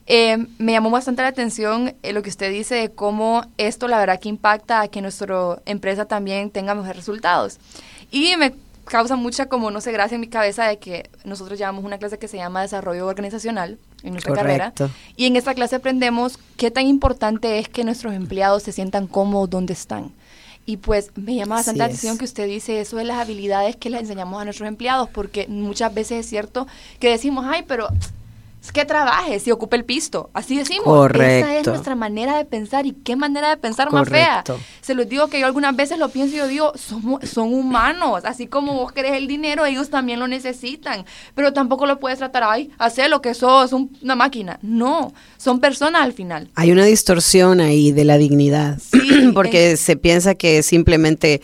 Eh, 0.07 0.47
me 0.59 0.73
llamó 0.73 0.91
bastante 0.91 1.23
la 1.23 1.29
atención 1.29 1.95
eh, 2.03 2.13
lo 2.13 2.23
que 2.23 2.31
usted 2.31 2.51
dice 2.51 2.75
de 2.75 2.91
cómo 2.91 3.45
esto 3.59 3.87
la 3.87 3.99
verdad 3.99 4.19
que 4.19 4.29
impacta 4.29 4.81
a 4.81 4.89
que 4.89 5.01
nuestra 5.01 5.61
empresa 5.67 6.07
también 6.07 6.51
tenga 6.51 6.75
mejores 6.75 6.97
resultados. 6.97 7.59
Y 8.11 8.37
me 8.37 8.55
causa 8.91 9.15
mucha 9.17 9.47
como 9.47 9.71
no 9.71 9.81
sé 9.81 9.93
gracia 9.93 10.17
en 10.17 10.21
mi 10.21 10.27
cabeza 10.27 10.67
de 10.67 10.79
que 10.79 11.09
nosotros 11.25 11.59
llevamos 11.59 11.85
una 11.85 11.99
clase 11.99 12.19
que 12.19 12.29
se 12.29 12.37
llama 12.37 12.63
desarrollo 12.63 13.07
organizacional 13.07 13.79
en 14.03 14.13
nuestra 14.13 14.35
carrera 14.35 14.73
y 15.17 15.27
en 15.27 15.37
esta 15.37 15.55
clase 15.55 15.77
aprendemos 15.77 16.39
qué 16.57 16.71
tan 16.71 16.87
importante 16.87 17.59
es 17.59 17.69
que 17.69 17.85
nuestros 17.85 18.15
empleados 18.15 18.65
se 18.65 18.73
sientan 18.73 19.07
cómodos 19.07 19.49
donde 19.51 19.75
están. 19.75 20.13
Y 20.67 20.77
pues 20.77 21.11
me 21.17 21.35
llama 21.35 21.57
bastante 21.57 21.79
la 21.79 21.85
atención 21.87 22.19
que 22.19 22.25
usted 22.25 22.47
dice 22.47 22.81
eso 22.81 22.97
de 22.97 23.05
las 23.05 23.19
habilidades 23.19 23.77
que 23.77 23.91
les 23.91 24.03
enseñamos 24.03 24.41
a 24.41 24.45
nuestros 24.45 24.69
empleados, 24.69 25.09
porque 25.09 25.47
muchas 25.49 25.93
veces 25.93 26.21
es 26.21 26.27
cierto 26.27 26.67
que 26.99 27.11
decimos, 27.11 27.47
ay, 27.49 27.65
pero 27.67 27.89
es 28.63 28.73
que 28.73 28.85
trabaje, 28.85 29.41
si 29.41 29.51
ocupe 29.51 29.77
el 29.77 29.85
pisto. 29.85 30.31
Así 30.35 30.57
decimos. 30.57 30.85
Correcto. 30.85 31.49
Esa 31.49 31.59
es 31.59 31.67
nuestra 31.67 31.95
manera 31.95 32.37
de 32.37 32.45
pensar. 32.45 32.85
¿Y 32.85 32.93
qué 32.93 33.17
manera 33.17 33.49
de 33.49 33.57
pensar 33.57 33.91
más 33.91 34.09
fea? 34.09 34.45
Se 34.83 34.95
los 34.95 35.09
digo 35.09 35.29
que 35.29 35.41
yo 35.41 35.47
algunas 35.47 35.75
veces 35.75 35.99
lo 35.99 36.11
pienso 36.11 36.35
y 36.35 36.39
yo 36.39 36.47
digo, 36.47 36.73
somos, 36.77 37.27
son 37.29 37.55
humanos. 37.55 38.25
Así 38.25 38.47
como 38.47 38.75
vos 38.75 38.93
querés 38.93 39.13
el 39.13 39.27
dinero, 39.27 39.65
ellos 39.65 39.89
también 39.89 40.21
lo 40.21 40.29
necesitan. 40.29 41.07
Pero 41.35 41.55
tampoco 41.55 41.87
lo 41.87 41.99
puedes 41.99 42.19
tratar, 42.19 42.45
ay, 42.45 42.71
hacer 42.77 43.09
lo 43.09 43.23
que 43.23 43.33
sos, 43.33 43.73
una 43.73 44.15
máquina. 44.15 44.59
No, 44.61 45.15
son 45.39 45.61
personas 45.61 46.03
al 46.03 46.13
final. 46.13 46.51
Hay 46.55 46.71
una 46.71 46.85
distorsión 46.85 47.61
ahí 47.61 47.93
de 47.93 48.05
la 48.05 48.19
dignidad. 48.19 48.79
porque 49.35 49.79
se 49.79 49.97
piensa 49.97 50.35
que 50.35 50.63
simplemente, 50.63 51.41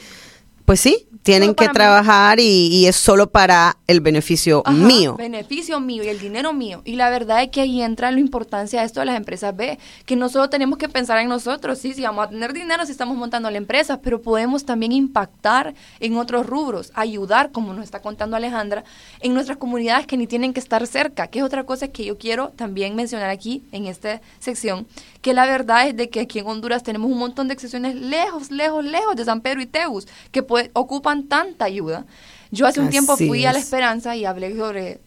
pues 0.67 0.81
sí, 0.81 1.09
tienen 1.27 1.57
que 1.57 1.69
trabajar 1.69 2.39
y, 2.39 2.87
es 2.87 2.95
solo 2.95 3.29
para 3.29 3.79
el 3.89 4.01
beneficio 4.01 4.63
mío. 4.71 5.17
Beneficio 5.17 5.81
mío 5.81 6.05
y 6.05 6.09
el 6.09 6.21
dinero 6.21 6.53
mío. 6.53 6.83
Y 6.85 6.95
la 6.95 7.11
verdad 7.11 7.43
es 7.43 7.51
que 7.51 7.63
ahí 7.63 7.83
entra 7.83 8.13
la 8.13 8.21
importancia 8.21 8.79
de 8.79 8.87
esto 8.87 9.01
de 9.01 9.07
las 9.07 9.17
empresas 9.17 9.55
B, 9.57 9.77
que 10.05 10.15
no 10.15 10.29
solo 10.29 10.49
tenemos 10.49 10.79
que 10.79 10.89
pensar 10.89 11.19
en 11.19 11.29
nosotros, 11.29 11.81
sí, 11.81 11.95
sí, 11.95 12.03
vamos 12.03 12.27
a 12.27 12.31
tener 12.31 12.53
dinero 12.53 12.87
si 12.87 12.93
estamos 12.93 13.17
montando 13.17 13.51
la 13.51 13.59
empresa, 13.59 14.01
pero 14.01 14.23
podemos 14.23 14.65
también 14.65 14.93
impactar 14.93 15.75
en 15.99 16.17
otros 16.17 16.47
rubros, 16.47 16.93
ayudar, 16.95 17.51
como 17.51 17.75
nos 17.75 17.83
está 17.83 18.01
contando 18.01 18.37
Alejandra, 18.37 18.85
en 19.21 19.35
nuestras 19.35 19.59
comunidades 19.59 20.07
que 20.07 20.17
ni 20.17 20.29
tienen 20.29 20.53
que 20.53 20.61
estar 20.61 20.87
cerca, 20.87 21.27
que 21.27 21.41
es 21.41 21.45
otra 21.45 21.65
cosa 21.65 21.89
que 21.89 22.05
yo 22.05 22.19
quiero 22.19 22.51
también 22.51 22.95
mencionar 22.95 23.31
aquí 23.31 23.65
en 23.73 23.87
esta 23.87 24.21
sección, 24.39 24.87
que 25.23 25.35
la 25.35 25.45
verdad 25.45 25.89
es 25.89 25.97
de 25.97 26.09
que 26.09 26.21
aquí 26.21 26.39
en 26.39 26.47
Honduras 26.47 26.85
tenemos 26.85 27.11
un 27.11 27.19
montón 27.19 27.49
de 27.49 27.55
excepciones 27.55 27.97
lejos, 27.97 28.53
lejos, 28.53 28.85
lejos 28.85 29.17
de 29.17 29.25
San 29.25 29.41
Pedro 29.41 29.61
y 29.61 29.67
Teus, 29.67 30.07
que 30.31 30.47
ocupan 30.73 31.16
tanta 31.25 31.65
ayuda. 31.65 32.07
Yo 32.51 32.67
hace 32.67 32.81
un 32.81 32.91
tiempo 32.91 33.17
fui 33.17 33.45
a 33.45 33.53
La 33.53 33.59
Esperanza 33.59 34.17
y 34.17 34.25
hablé 34.25 34.57
sobre, 34.57 35.01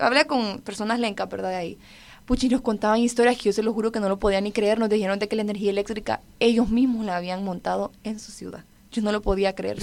hablé 0.00 0.26
con 0.26 0.58
personas 0.58 1.00
lencas, 1.00 1.28
¿verdad? 1.28 1.50
De 1.50 1.56
ahí. 1.56 1.78
Puchi, 2.26 2.48
nos 2.48 2.62
contaban 2.62 3.00
historias 3.00 3.36
que 3.36 3.44
yo 3.44 3.52
se 3.52 3.62
lo 3.62 3.72
juro 3.72 3.92
que 3.92 4.00
no 4.00 4.08
lo 4.08 4.18
podía 4.18 4.40
ni 4.40 4.52
creer. 4.52 4.78
Nos 4.78 4.88
dijeron 4.88 5.18
de 5.18 5.28
que 5.28 5.36
la 5.36 5.42
energía 5.42 5.70
eléctrica 5.70 6.20
ellos 6.40 6.70
mismos 6.70 7.04
la 7.04 7.16
habían 7.16 7.44
montado 7.44 7.92
en 8.02 8.18
su 8.18 8.32
ciudad. 8.32 8.64
Yo 8.90 9.02
no 9.02 9.12
lo 9.12 9.22
podía 9.22 9.54
creer. 9.54 9.78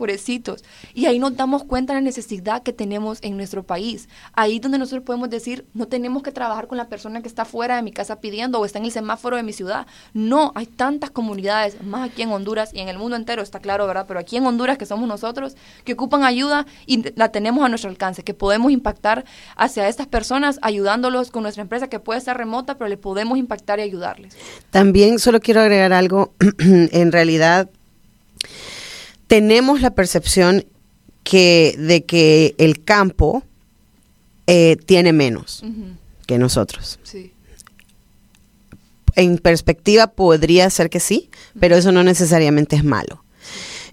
Pobrecitos. 0.00 0.64
Y 0.94 1.04
ahí 1.04 1.18
nos 1.18 1.36
damos 1.36 1.62
cuenta 1.62 1.92
de 1.92 2.00
la 2.00 2.04
necesidad 2.04 2.62
que 2.62 2.72
tenemos 2.72 3.18
en 3.20 3.36
nuestro 3.36 3.64
país. 3.64 4.08
Ahí 4.32 4.58
donde 4.58 4.78
nosotros 4.78 5.04
podemos 5.04 5.28
decir, 5.28 5.66
no 5.74 5.88
tenemos 5.88 6.22
que 6.22 6.32
trabajar 6.32 6.68
con 6.68 6.78
la 6.78 6.88
persona 6.88 7.20
que 7.20 7.28
está 7.28 7.44
fuera 7.44 7.76
de 7.76 7.82
mi 7.82 7.92
casa 7.92 8.18
pidiendo 8.18 8.58
o 8.58 8.64
está 8.64 8.78
en 8.78 8.86
el 8.86 8.92
semáforo 8.92 9.36
de 9.36 9.42
mi 9.42 9.52
ciudad. 9.52 9.86
No, 10.14 10.52
hay 10.54 10.64
tantas 10.64 11.10
comunidades, 11.10 11.82
más 11.82 12.08
aquí 12.08 12.22
en 12.22 12.32
Honduras 12.32 12.70
y 12.72 12.80
en 12.80 12.88
el 12.88 12.96
mundo 12.96 13.14
entero, 13.14 13.42
está 13.42 13.60
claro, 13.60 13.86
¿verdad? 13.86 14.06
Pero 14.08 14.18
aquí 14.18 14.38
en 14.38 14.46
Honduras, 14.46 14.78
que 14.78 14.86
somos 14.86 15.06
nosotros, 15.06 15.54
que 15.84 15.92
ocupan 15.92 16.24
ayuda 16.24 16.66
y 16.86 17.04
la 17.14 17.30
tenemos 17.30 17.62
a 17.62 17.68
nuestro 17.68 17.90
alcance, 17.90 18.24
que 18.24 18.32
podemos 18.32 18.72
impactar 18.72 19.26
hacia 19.54 19.86
estas 19.86 20.06
personas 20.06 20.58
ayudándolos 20.62 21.30
con 21.30 21.42
nuestra 21.42 21.60
empresa 21.60 21.88
que 21.88 22.00
puede 22.00 22.22
ser 22.22 22.38
remota, 22.38 22.78
pero 22.78 22.88
le 22.88 22.96
podemos 22.96 23.36
impactar 23.36 23.80
y 23.80 23.82
ayudarles. 23.82 24.34
También 24.70 25.18
solo 25.18 25.40
quiero 25.40 25.60
agregar 25.60 25.92
algo, 25.92 26.32
en 26.58 27.12
realidad 27.12 27.68
tenemos 29.30 29.80
la 29.80 29.92
percepción 29.92 30.64
que, 31.22 31.76
de 31.78 32.04
que 32.04 32.56
el 32.58 32.82
campo 32.82 33.44
eh, 34.48 34.76
tiene 34.86 35.12
menos 35.12 35.62
que 36.26 36.36
nosotros. 36.36 36.98
En 39.14 39.38
perspectiva 39.38 40.08
podría 40.08 40.68
ser 40.68 40.90
que 40.90 40.98
sí, 40.98 41.30
pero 41.60 41.76
eso 41.76 41.92
no 41.92 42.02
necesariamente 42.02 42.74
es 42.74 42.82
malo. 42.82 43.22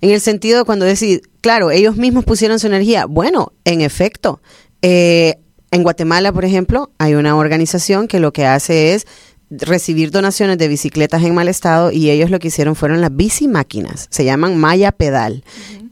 En 0.01 0.09
el 0.09 0.21
sentido 0.21 0.65
cuando 0.65 0.85
decís, 0.85 1.21
claro, 1.41 1.69
ellos 1.69 1.97
mismos 1.97 2.25
pusieron 2.25 2.57
su 2.57 2.65
energía. 2.65 3.05
Bueno, 3.05 3.53
en 3.63 3.81
efecto, 3.81 4.41
eh, 4.81 5.35
en 5.69 5.83
Guatemala, 5.83 6.33
por 6.33 6.45
ejemplo, 6.45 6.89
hay 6.97 7.13
una 7.13 7.35
organización 7.35 8.07
que 8.07 8.19
lo 8.19 8.33
que 8.33 8.47
hace 8.47 8.95
es 8.95 9.05
recibir 9.49 10.11
donaciones 10.11 10.57
de 10.57 10.67
bicicletas 10.67 11.23
en 11.23 11.33
mal 11.33 11.47
estado 11.47 11.91
y 11.91 12.09
ellos 12.09 12.29
lo 12.29 12.39
que 12.39 12.49
hicieron 12.49 12.75
fueron 12.75 13.01
las 13.01 13.15
bici 13.15 13.47
máquinas, 13.47 14.07
se 14.09 14.25
llaman 14.25 14.57
Maya 14.57 14.91
Pedal. 14.91 15.43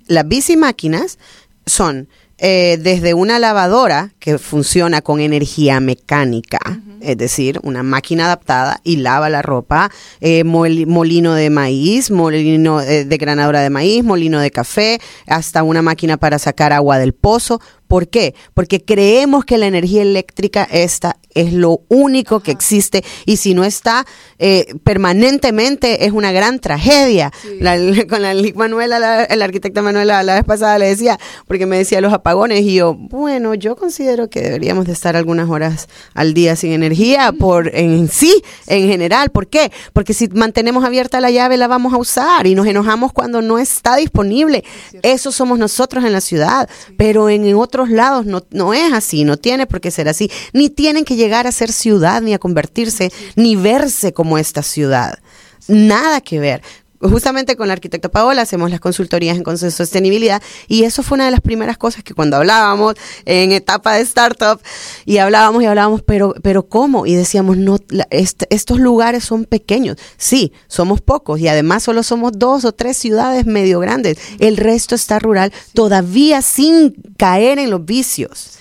Las 0.08 0.28
bici 0.28 0.58
máquinas 0.58 1.18
son 1.66 2.08
eh, 2.38 2.78
desde 2.82 3.14
una 3.14 3.40
lavadora 3.40 4.12
que 4.20 4.38
funciona 4.38 5.02
con 5.02 5.22
energía 5.22 5.80
mecánica, 5.80 6.60
es 7.00 7.18
decir, 7.18 7.62
una 7.64 7.82
máquina 7.82 8.26
adaptada 8.26 8.82
y 8.84 8.98
lava 8.98 9.30
la 9.30 9.42
ropa, 9.42 9.90
eh, 10.20 10.44
molino 10.44 11.34
de 11.34 11.50
maíz, 11.50 12.12
molino 12.12 12.82
eh, 12.82 13.06
de 13.06 13.18
granadora 13.18 13.62
de 13.62 13.70
maíz, 13.70 14.04
molino 14.04 14.42
de 14.42 14.52
café, 14.52 15.00
hasta 15.28 15.64
una 15.64 15.82
máquina 15.82 16.18
para 16.18 16.38
sacar 16.38 16.74
agua 16.74 17.00
del 17.00 17.14
pozo, 17.14 17.62
¿Por 17.88 18.08
qué? 18.08 18.36
Porque 18.54 18.84
creemos 18.84 19.46
que 19.46 19.58
la 19.58 19.68
energía 19.68 20.02
eléctrica 20.02 20.68
esta 20.72 21.18
es 21.36 21.54
lo 21.54 21.82
único 21.90 22.40
que 22.40 22.52
existe 22.52 23.04
y 23.26 23.38
si 23.38 23.54
no 23.54 23.66
está 23.66 24.06
eh, 24.40 24.74
permanentemente 24.84 26.06
es 26.06 26.14
una 26.14 26.32
gran 26.32 26.60
tragedia. 26.60 27.32
con 28.10 28.22
la 28.22 28.34
Manuela, 28.56 29.00
la, 29.00 29.24
el 29.26 29.42
arquitecta 29.42 29.82
Manuela 29.82 30.24
la 30.24 30.36
vez 30.36 30.46
pasada 30.46 30.80
le 30.80 30.88
decía, 30.88 31.20
porque 31.48 31.66
me 31.66 31.78
decía 31.78 32.02
los 32.02 32.14
apagones 32.14 32.62
y 32.62 32.76
yo, 32.76 32.96
bueno, 32.96 33.54
yo 33.54 33.76
considero 33.76 34.30
que 34.30 34.42
deberíamos 34.42 34.86
de 34.86 34.94
estar 34.94 35.16
algunas 35.16 35.50
horas 35.50 35.88
al 36.14 36.34
día 36.34 36.56
sin 36.56 36.72
energía 36.72 37.34
por 37.34 37.76
en 37.76 38.08
sí, 38.08 38.42
en 38.68 38.88
general. 38.88 39.30
¿Por 39.30 39.48
qué? 39.48 39.72
Porque 39.94 40.14
si 40.14 40.28
mantenemos 40.30 40.86
abierta 40.86 41.20
la 41.20 41.32
llave 41.32 41.58
la 41.58 41.68
vamos 41.68 41.94
a 41.94 41.98
usar 41.98 42.48
y 42.48 42.56
nos 42.56 42.66
enojamos 42.66 43.12
cuando 43.12 43.42
no 43.42 43.60
está 43.60 43.98
disponible. 43.98 44.64
Eso 45.04 45.32
somos 45.32 45.60
nosotros 45.60 46.06
en 46.06 46.14
la 46.14 46.22
ciudad, 46.22 46.70
pero 46.98 47.30
en 47.30 47.54
otro 47.56 47.75
otros 47.76 47.90
lados 47.90 48.26
no, 48.26 48.46
no 48.52 48.74
es 48.74 48.94
así, 48.94 49.26
no 49.26 49.36
tiene 49.36 49.68
por 49.68 49.82
qué 49.82 49.92
ser 49.92 50.08
así, 50.08 50.32
ni 50.54 50.70
tienen 50.70 51.04
que 51.04 51.18
llegar 51.18 51.46
a 51.46 51.52
ser 51.52 51.74
ciudad, 51.74 52.22
ni 52.22 52.34
a 52.34 52.40
convertirse, 52.40 53.12
ni 53.36 53.58
verse 53.58 54.14
como 54.14 54.38
esta 54.38 54.64
ciudad. 54.64 55.20
Nada 55.68 56.22
que 56.22 56.40
ver 56.40 56.62
justamente 57.02 57.56
con 57.56 57.68
la 57.68 57.74
arquitecta 57.74 58.10
Paola 58.10 58.42
hacemos 58.42 58.72
las 58.72 58.80
consultorías 58.80 59.38
en 59.38 59.44
concepto 59.44 59.66
de 59.66 59.72
sostenibilidad 59.72 60.42
y 60.68 60.84
eso 60.84 61.04
fue 61.04 61.16
una 61.16 61.26
de 61.26 61.32
las 61.32 61.42
primeras 61.42 61.78
cosas 61.78 62.04
que 62.04 62.14
cuando 62.14 62.38
hablábamos 62.38 62.96
en 63.26 63.52
etapa 63.52 63.96
de 63.96 64.02
startup 64.02 64.60
y 65.06 65.18
hablábamos 65.18 65.64
y 65.64 65.66
hablábamos, 65.66 66.02
pero, 66.02 66.34
pero 66.42 66.68
¿cómo? 66.68 67.06
Y 67.06 67.16
decíamos, 67.16 67.58
no, 67.58 67.78
estos 68.10 68.80
lugares 68.80 69.24
son 69.24 69.46
pequeños. 69.46 69.98
Sí, 70.18 70.54
somos 70.68 71.02
pocos 71.02 71.40
y 71.40 71.48
además 71.48 71.84
solo 71.84 72.04
somos 72.04 72.34
dos 72.36 72.66
o 72.66 72.72
tres 72.72 72.98
ciudades 72.98 73.46
medio 73.46 73.80
grandes. 73.80 74.18
El 74.40 74.58
resto 74.58 74.96
está 74.96 75.20
rural, 75.20 75.52
todavía 75.74 76.42
sin 76.42 76.96
caer 77.18 77.60
en 77.60 77.70
los 77.70 77.86
vicios 77.86 78.60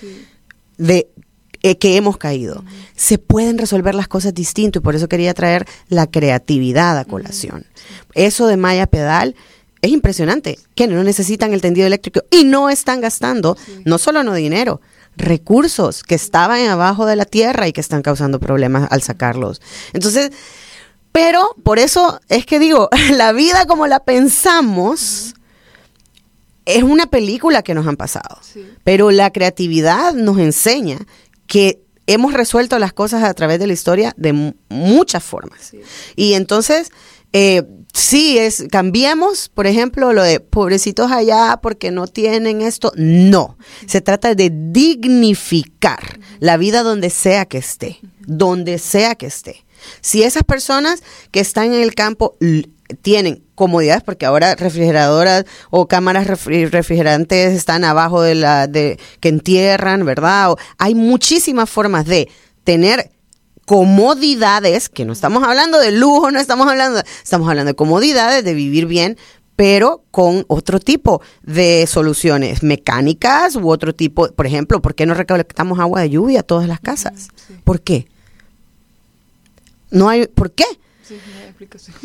de 0.77 1.09
eh, 1.67 1.79
que 1.79 1.97
hemos 1.97 2.17
caído. 2.17 2.63
Se 2.95 3.17
pueden 3.17 3.57
resolver 3.57 3.95
las 3.95 4.07
cosas 4.07 4.35
distinto 4.35 4.77
y 4.77 4.81
por 4.83 4.93
eso 4.93 5.09
quería 5.09 5.33
traer 5.33 5.65
la 5.89 6.05
creatividad 6.05 6.95
a 6.95 7.05
colación. 7.05 7.65
Eso 8.13 8.45
de 8.45 8.55
Maya 8.55 8.85
Pedal 8.85 9.35
es 9.81 9.89
impresionante, 9.89 10.59
que 10.75 10.85
no 10.85 11.03
necesitan 11.03 11.53
el 11.53 11.61
tendido 11.61 11.87
eléctrico 11.87 12.21
y 12.29 12.43
no 12.43 12.69
están 12.69 13.01
gastando 13.01 13.57
no 13.83 13.97
solo 13.97 14.21
no 14.21 14.35
dinero, 14.35 14.79
recursos 15.17 16.03
que 16.03 16.13
estaban 16.13 16.67
abajo 16.67 17.07
de 17.07 17.15
la 17.15 17.25
tierra 17.25 17.67
y 17.67 17.73
que 17.73 17.81
están 17.81 18.03
causando 18.03 18.39
problemas 18.39 18.87
al 18.91 19.01
sacarlos. 19.01 19.59
Entonces, 19.93 20.29
pero 21.11 21.55
por 21.63 21.79
eso 21.79 22.19
es 22.29 22.45
que 22.45 22.59
digo, 22.59 22.89
la 23.13 23.31
vida 23.31 23.65
como 23.65 23.87
la 23.87 24.01
pensamos 24.01 25.33
es 26.65 26.83
una 26.83 27.07
película 27.07 27.61
que 27.61 27.73
nos 27.73 27.87
han 27.87 27.95
pasado, 27.95 28.39
pero 28.83 29.11
la 29.11 29.31
creatividad 29.31 30.13
nos 30.13 30.39
enseña 30.39 30.99
que 31.47 31.81
hemos 32.07 32.33
resuelto 32.33 32.77
las 32.79 32.93
cosas 32.93 33.23
a 33.23 33.33
través 33.33 33.59
de 33.59 33.67
la 33.67 33.73
historia 33.73 34.13
de 34.17 34.53
muchas 34.69 35.23
formas. 35.23 35.71
Y 36.15 36.33
entonces, 36.33 36.91
eh, 37.33 37.63
sí, 37.93 38.37
es, 38.37 38.65
cambiemos, 38.71 39.49
por 39.49 39.67
ejemplo, 39.67 40.13
lo 40.13 40.23
de 40.23 40.39
pobrecitos 40.39 41.11
allá 41.11 41.59
porque 41.61 41.91
no 41.91 42.07
tienen 42.07 42.61
esto. 42.61 42.91
No, 42.95 43.57
se 43.87 44.01
trata 44.01 44.35
de 44.35 44.51
dignificar 44.53 46.19
la 46.39 46.57
vida 46.57 46.83
donde 46.83 47.09
sea 47.09 47.45
que 47.45 47.57
esté, 47.57 47.99
donde 48.25 48.77
sea 48.77 49.15
que 49.15 49.25
esté. 49.25 49.65
Si 50.01 50.23
esas 50.23 50.43
personas 50.43 51.03
que 51.31 51.39
están 51.39 51.73
en 51.73 51.81
el 51.81 51.93
campo 51.93 52.37
tienen 53.01 53.43
comodidades 53.55 54.03
porque 54.03 54.25
ahora 54.25 54.55
refrigeradoras 54.55 55.45
o 55.69 55.87
cámaras 55.87 56.27
refrigerantes 56.27 57.53
están 57.53 57.83
abajo 57.83 58.21
de 58.21 58.35
la 58.35 58.67
de 58.67 58.99
que 59.19 59.29
entierran, 59.29 60.05
¿verdad? 60.05 60.55
hay 60.77 60.95
muchísimas 60.95 61.69
formas 61.69 62.05
de 62.05 62.29
tener 62.63 63.11
comodidades, 63.65 64.89
que 64.89 65.05
no 65.05 65.13
estamos 65.13 65.43
hablando 65.43 65.79
de 65.79 65.91
lujo, 65.91 66.29
no 66.29 66.39
estamos 66.39 66.67
hablando, 66.67 67.01
estamos 67.23 67.49
hablando 67.49 67.71
de 67.71 67.75
comodidades, 67.75 68.43
de 68.43 68.53
vivir 68.53 68.85
bien, 68.85 69.17
pero 69.55 70.03
con 70.11 70.45
otro 70.47 70.79
tipo 70.79 71.21
de 71.41 71.87
soluciones 71.87 72.61
mecánicas 72.61 73.55
u 73.55 73.69
otro 73.69 73.93
tipo, 73.95 74.31
por 74.31 74.45
ejemplo, 74.45 74.81
¿por 74.81 74.93
qué 74.93 75.05
no 75.05 75.13
recolectamos 75.13 75.79
agua 75.79 76.01
de 76.01 76.11
lluvia 76.11 76.41
a 76.41 76.43
todas 76.43 76.67
las 76.67 76.79
casas? 76.79 77.29
¿Por 77.63 77.81
qué? 77.81 78.07
No 79.89 80.09
hay, 80.09 80.27
¿por 80.27 80.51
qué? 80.51 80.65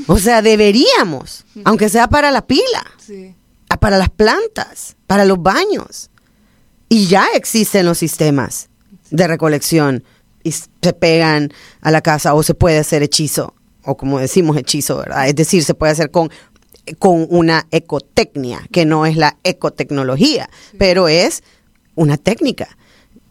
O 0.06 0.18
sea, 0.18 0.42
deberíamos, 0.42 1.44
aunque 1.64 1.88
sea 1.88 2.08
para 2.08 2.30
la 2.30 2.46
pila, 2.46 2.84
para 3.80 3.98
las 3.98 4.10
plantas, 4.10 4.96
para 5.06 5.24
los 5.24 5.42
baños. 5.42 6.10
Y 6.88 7.06
ya 7.06 7.26
existen 7.34 7.86
los 7.86 7.98
sistemas 7.98 8.68
de 9.10 9.26
recolección 9.26 10.04
y 10.42 10.52
se 10.52 10.92
pegan 10.92 11.52
a 11.80 11.90
la 11.90 12.00
casa 12.00 12.34
o 12.34 12.42
se 12.42 12.54
puede 12.54 12.78
hacer 12.78 13.02
hechizo, 13.02 13.54
o 13.84 13.96
como 13.96 14.18
decimos 14.18 14.56
hechizo, 14.56 14.98
¿verdad? 14.98 15.28
Es 15.28 15.34
decir, 15.34 15.64
se 15.64 15.74
puede 15.74 15.92
hacer 15.92 16.10
con, 16.10 16.30
con 16.98 17.26
una 17.30 17.66
ecotecnia, 17.70 18.66
que 18.72 18.84
no 18.84 19.06
es 19.06 19.16
la 19.16 19.38
ecotecnología, 19.44 20.50
pero 20.78 21.08
es 21.08 21.42
una 21.94 22.16
técnica 22.16 22.76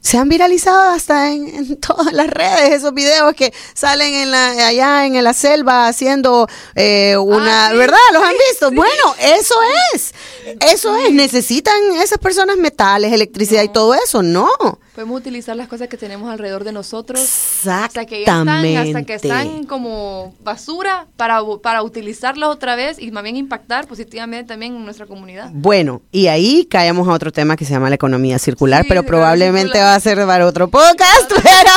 se 0.01 0.17
han 0.17 0.29
viralizado 0.29 0.91
hasta 0.91 1.31
en, 1.31 1.77
todas 1.81 2.13
las 2.13 2.27
redes 2.27 2.71
esos 2.71 2.93
videos 2.93 3.33
que 3.33 3.53
salen 3.73 4.13
en 4.13 4.31
la, 4.31 4.67
allá 4.67 5.05
en 5.05 5.23
la 5.23 5.33
selva 5.33 5.87
haciendo 5.87 6.47
eh, 6.75 7.17
una, 7.17 7.73
¿verdad? 7.73 7.97
¿Los 8.13 8.23
han 8.23 8.35
visto? 8.49 8.71
Bueno, 8.71 9.15
eso 9.19 9.55
es, 9.93 10.13
eso 10.71 10.95
es. 10.97 11.13
Necesitan 11.13 11.73
esas 12.01 12.17
personas 12.17 12.57
metales, 12.57 13.11
electricidad 13.11 13.63
y 13.63 13.69
todo 13.69 13.93
eso, 13.93 14.23
no. 14.23 14.49
Podemos 14.95 15.19
utilizar 15.19 15.55
las 15.55 15.67
cosas 15.67 15.87
que 15.87 15.97
tenemos 15.97 16.29
alrededor 16.29 16.63
de 16.63 16.73
nosotros 16.73 17.21
hasta 17.65 18.05
que 18.05 18.19
están, 18.19 18.49
hasta 18.49 19.03
que 19.03 19.13
están 19.13 19.63
como 19.63 20.33
basura 20.41 21.07
para, 21.15 21.41
para 21.61 21.83
utilizarlas 21.83 22.49
otra 22.49 22.75
vez 22.75 22.99
y 22.99 23.11
más 23.11 23.23
bien 23.23 23.37
impactar 23.37 23.87
positivamente 23.87 24.49
también 24.49 24.75
en 24.75 24.83
nuestra 24.83 25.05
comunidad. 25.05 25.51
Bueno, 25.53 26.01
y 26.11 26.27
ahí 26.27 26.65
caemos 26.65 27.07
a 27.07 27.11
otro 27.11 27.31
tema 27.31 27.55
que 27.55 27.65
se 27.65 27.71
llama 27.71 27.89
la 27.89 27.95
economía 27.95 28.39
circular, 28.39 28.85
pero 28.87 29.03
probablemente 29.03 29.79
va 29.79 29.88
a 29.95 29.99
ser 29.99 30.25
para 30.25 30.45
otro 30.45 30.69
podcast, 30.69 31.31
pero, 31.43 31.71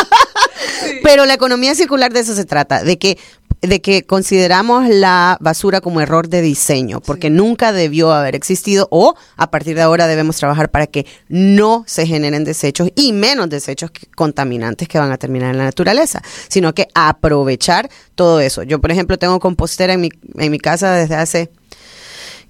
pero 1.03 1.27
la 1.27 1.35
economía 1.35 1.75
circular 1.75 2.13
de 2.13 2.21
eso 2.21 2.35
se 2.35 2.45
trata, 2.45 2.83
de 2.83 2.99
que 2.99 3.19
de 3.63 3.81
que 3.81 4.05
consideramos 4.05 4.89
la 4.89 5.39
basura 5.41 5.81
como 5.81 6.01
error 6.01 6.29
de 6.29 6.43
diseño, 6.43 7.01
porque 7.01 7.31
nunca 7.31 7.73
debió 7.73 8.13
haber 8.13 8.35
existido 8.35 8.89
o 8.91 9.15
a 9.37 9.51
partir 9.53 9.77
de 9.77 9.83
ahora 9.83 10.09
debemos 10.09 10.37
trabajar 10.37 10.69
para 10.69 10.89
que 10.89 11.07
no 11.29 11.85
se 11.87 12.05
generen 12.05 12.43
desechos 12.43 12.89
y 12.97 13.13
menos 13.13 13.49
desechos 13.49 13.93
contaminantes 14.17 14.89
que 14.89 14.99
van 14.99 15.13
a 15.13 15.17
terminar 15.17 15.53
en 15.53 15.59
la 15.59 15.65
naturaleza, 15.65 16.21
sino 16.49 16.75
que 16.75 16.89
aprovechar 16.95 17.89
todo 18.17 18.41
eso. 18.41 18.65
Yo, 18.65 18.81
por 18.81 18.91
ejemplo, 18.91 19.17
tengo 19.17 19.39
compostera 19.39 19.93
en 19.93 20.01
mi, 20.01 20.09
en 20.39 20.51
mi 20.51 20.59
casa 20.59 20.91
desde 20.91 21.15
hace 21.15 21.51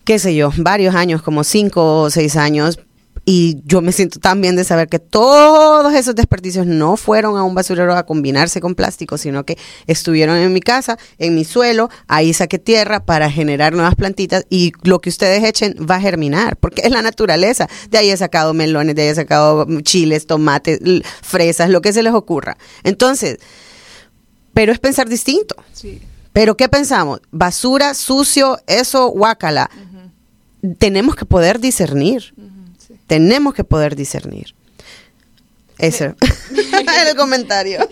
qué 0.05 0.19
sé 0.19 0.35
yo, 0.35 0.51
varios 0.57 0.95
años, 0.95 1.23
como 1.23 1.45
cinco 1.45 2.01
o 2.01 2.11
seis 2.11 2.37
años, 2.37 2.81
y 3.25 3.63
yo 3.65 3.81
me 3.83 3.93
siento 3.93 4.19
tan 4.19 4.41
bien 4.41 4.57
de 4.57 4.65
saber 4.65 4.89
que 4.89 4.99
todos 4.99 5.95
esos 5.95 6.15
desperdicios 6.15 6.67
no 6.67 6.97
fueron 6.97 7.37
a 7.37 7.45
un 7.45 7.55
basurero 7.55 7.95
a 7.95 8.05
combinarse 8.05 8.61
con 8.61 8.75
plástico, 8.75 9.17
sino 9.17 9.45
que 9.45 9.57
estuvieron 9.87 10.37
en 10.39 10.53
mi 10.53 10.61
casa, 10.61 10.99
en 11.19 11.35
mi 11.35 11.45
suelo, 11.45 11.89
ahí 12.09 12.35
saqué 12.35 12.59
tierra 12.59 13.05
para 13.05 13.31
generar 13.31 13.75
nuevas 13.75 13.95
plantitas 13.95 14.45
y 14.51 14.73
lo 14.83 15.01
que 15.01 15.11
ustedes 15.11 15.45
echen 15.45 15.77
va 15.89 15.97
a 15.97 16.01
germinar, 16.01 16.57
porque 16.57 16.83
es 16.83 16.91
la 16.91 17.03
naturaleza. 17.03 17.69
De 17.91 17.99
ahí 17.99 18.11
he 18.11 18.17
sacado 18.17 18.55
melones, 18.55 18.97
de 18.97 19.03
ahí 19.03 19.09
he 19.09 19.15
sacado 19.15 19.67
chiles, 19.83 20.27
tomates, 20.27 20.81
fresas, 21.23 21.71
lo 21.71 21.81
que 21.81 21.93
se 21.93 22.03
les 22.03 22.15
ocurra. 22.15 22.57
Entonces, 22.83 23.39
pero 24.53 24.73
es 24.73 24.81
pensar 24.81 25.09
distinto. 25.09 25.55
Pero 26.33 26.57
¿qué 26.57 26.69
pensamos? 26.69 27.21
Basura, 27.31 27.95
sucio, 27.95 28.59
eso, 28.67 29.09
guácala. 29.09 29.71
Tenemos 30.79 31.15
que 31.15 31.25
poder 31.25 31.61
discernir. 31.61 32.35
Tenemos 33.07 33.55
que 33.55 33.65
poder 33.65 33.97
discernir. 33.97 34.55
Eso 35.79 36.15
era 36.73 37.11
el 37.11 37.17
comentario. 37.17 37.89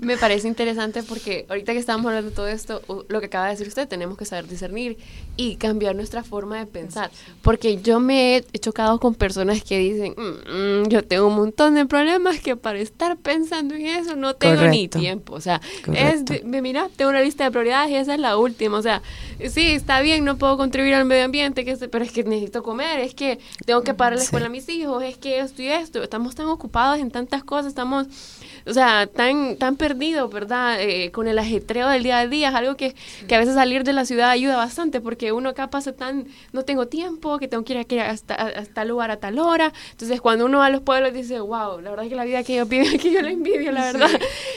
Me 0.00 0.16
parece 0.16 0.48
interesante 0.48 1.02
porque 1.02 1.44
ahorita 1.48 1.72
que 1.72 1.78
estamos 1.78 2.06
hablando 2.06 2.30
de 2.30 2.36
todo 2.36 2.48
esto, 2.48 2.82
lo 3.08 3.20
que 3.20 3.26
acaba 3.26 3.46
de 3.46 3.50
decir 3.52 3.68
usted, 3.68 3.86
tenemos 3.86 4.16
que 4.16 4.24
saber 4.24 4.48
discernir 4.48 4.96
y 5.36 5.56
cambiar 5.56 5.94
nuestra 5.94 6.22
forma 6.22 6.58
de 6.58 6.66
pensar. 6.66 7.10
Porque 7.42 7.82
yo 7.82 8.00
me 8.00 8.36
he 8.36 8.58
chocado 8.58 8.98
con 8.98 9.14
personas 9.14 9.62
que 9.62 9.78
dicen, 9.78 10.14
mm, 10.16 10.84
mm, 10.84 10.88
yo 10.88 11.04
tengo 11.04 11.26
un 11.26 11.36
montón 11.36 11.74
de 11.74 11.84
problemas 11.86 12.40
que 12.40 12.56
para 12.56 12.78
estar 12.78 13.16
pensando 13.18 13.74
en 13.74 13.86
eso 13.86 14.16
no 14.16 14.34
tengo 14.34 14.62
ni 14.68 14.88
tiempo. 14.88 15.34
O 15.34 15.40
sea, 15.40 15.60
es, 15.92 16.24
me 16.44 16.62
mira, 16.62 16.88
tengo 16.96 17.10
una 17.10 17.20
lista 17.20 17.44
de 17.44 17.50
prioridades 17.50 17.90
y 17.90 17.96
esa 17.96 18.14
es 18.14 18.20
la 18.20 18.38
última. 18.38 18.78
O 18.78 18.82
sea, 18.82 19.02
sí, 19.50 19.72
está 19.72 20.00
bien, 20.00 20.24
no 20.24 20.38
puedo 20.38 20.56
contribuir 20.56 20.94
al 20.94 21.04
medio 21.04 21.24
ambiente, 21.24 21.64
que 21.64 21.76
pero 21.76 22.04
es 22.04 22.12
que 22.12 22.24
necesito 22.24 22.62
comer, 22.62 23.00
es 23.00 23.14
que 23.14 23.38
tengo 23.66 23.82
que 23.82 23.94
pagar 23.94 24.16
la 24.16 24.22
escuela 24.22 24.46
a 24.46 24.50
mis 24.50 24.68
hijos, 24.68 25.02
es 25.02 25.18
que 25.18 25.40
esto 25.40 25.62
y 25.62 25.68
esto. 25.68 26.02
Estamos 26.02 26.34
tan 26.34 26.46
ocupados 26.46 26.98
en 26.98 27.10
tantas 27.10 27.44
cosas, 27.44 27.66
estamos 27.66 28.06
o 28.66 28.72
sea, 28.72 29.06
tan, 29.06 29.56
tan 29.56 29.76
perdido, 29.90 30.28
¿verdad? 30.28 30.80
Eh, 30.80 31.10
con 31.10 31.26
el 31.26 31.38
ajetreo 31.38 31.88
del 31.88 32.02
día 32.02 32.18
a 32.18 32.26
día, 32.26 32.50
es 32.50 32.54
algo 32.54 32.76
que, 32.76 32.94
que, 33.26 33.34
a 33.34 33.38
veces 33.38 33.54
salir 33.54 33.82
de 33.82 33.92
la 33.92 34.04
ciudad 34.04 34.30
ayuda 34.30 34.56
bastante, 34.56 35.00
porque 35.00 35.32
uno 35.32 35.50
acá 35.50 35.68
pasa 35.68 35.92
tan, 35.92 36.26
no 36.52 36.64
tengo 36.64 36.86
tiempo, 36.86 37.38
que 37.38 37.48
tengo 37.48 37.64
que 37.64 37.72
ir 37.72 38.00
a, 38.00 38.10
hasta, 38.10 38.64
tal 38.72 38.88
lugar 38.88 39.10
a 39.10 39.16
tal 39.16 39.38
hora. 39.38 39.72
Entonces, 39.90 40.20
cuando 40.20 40.46
uno 40.46 40.58
va 40.58 40.66
a 40.66 40.70
los 40.70 40.82
pueblos 40.82 41.12
dice, 41.12 41.40
wow, 41.40 41.80
la 41.80 41.90
verdad 41.90 42.04
es 42.04 42.10
que 42.10 42.16
la 42.16 42.24
vida 42.24 42.42
que 42.44 42.56
yo 42.56 42.66
pido 42.66 42.84
aquí 42.94 43.10
yo 43.14 43.22
la 43.22 43.30
envidio, 43.30 43.72
la 43.72 43.92
verdad. 43.92 44.10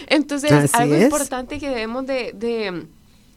Entonces, 0.08 0.74
algo 0.76 0.96
importante 0.96 1.60
que 1.60 1.70
debemos 1.70 2.06
de 2.06 2.34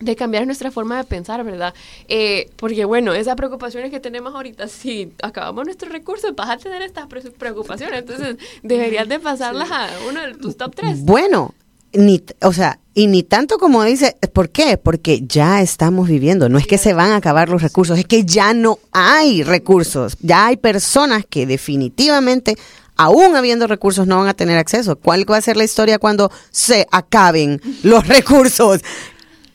de 0.00 0.14
cambiar 0.14 0.46
nuestra 0.46 0.70
forma 0.70 0.98
de 0.98 1.04
pensar, 1.04 1.42
¿verdad? 1.44 1.74
Eh, 2.09 2.50
porque 2.56 2.85
bueno, 2.85 3.14
esas 3.14 3.35
preocupaciones 3.37 3.90
que 3.90 4.00
tenemos 4.00 4.35
ahorita, 4.35 4.68
si 4.68 5.12
acabamos 5.22 5.64
nuestros 5.64 5.90
recursos, 5.90 6.35
vas 6.35 6.50
a 6.50 6.56
tener 6.59 6.82
estas 6.82 7.06
preocupaciones, 7.06 8.00
entonces 8.00 8.37
deberías 8.62 9.09
de 9.09 9.18
pasarlas 9.18 9.70
a 9.70 9.88
uno 10.09 10.20
de 10.20 10.35
tus 10.35 10.56
top 10.56 10.74
tres. 10.74 11.02
Bueno, 11.02 11.54
ni, 11.96 12.22
o 12.42 12.52
sea, 12.52 12.78
y 12.94 13.09
ni 13.09 13.22
tanto 13.22 13.59
como 13.59 13.85
dice, 13.85 14.16
¿por 14.32 14.50
qué? 14.50 14.78
Porque 14.78 15.22
ya 15.26 15.61
estamos 15.61 16.09
viviendo, 16.09 16.48
no 16.48 16.59
es 16.59 16.66
que 16.66 16.78
se 16.78 16.94
van 16.94 17.11
a 17.11 17.16
acabar 17.16 17.48
los 17.48 17.62
recursos, 17.62 17.98
es 17.98 18.06
que 18.06 18.24
ya 18.24 18.54
no 18.54 18.78
hay 18.92 19.42
recursos, 19.42 20.16
ya 20.20 20.46
hay 20.46 20.56
personas 20.56 21.24
que 21.28 21.46
definitivamente 21.46 22.56
aún 22.96 23.37
habiendo 23.37 23.66
recursos, 23.66 24.06
no 24.06 24.18
van 24.18 24.28
a 24.28 24.35
tener 24.35 24.59
acceso. 24.59 24.96
¿Cuál 24.96 25.30
va 25.30 25.37
a 25.37 25.42
ser 25.42 25.56
la 25.56 25.64
historia 25.64 25.98
cuando 25.98 26.30
se 26.50 26.87
acaben 26.90 27.61
los 27.82 28.06
recursos? 28.09 28.80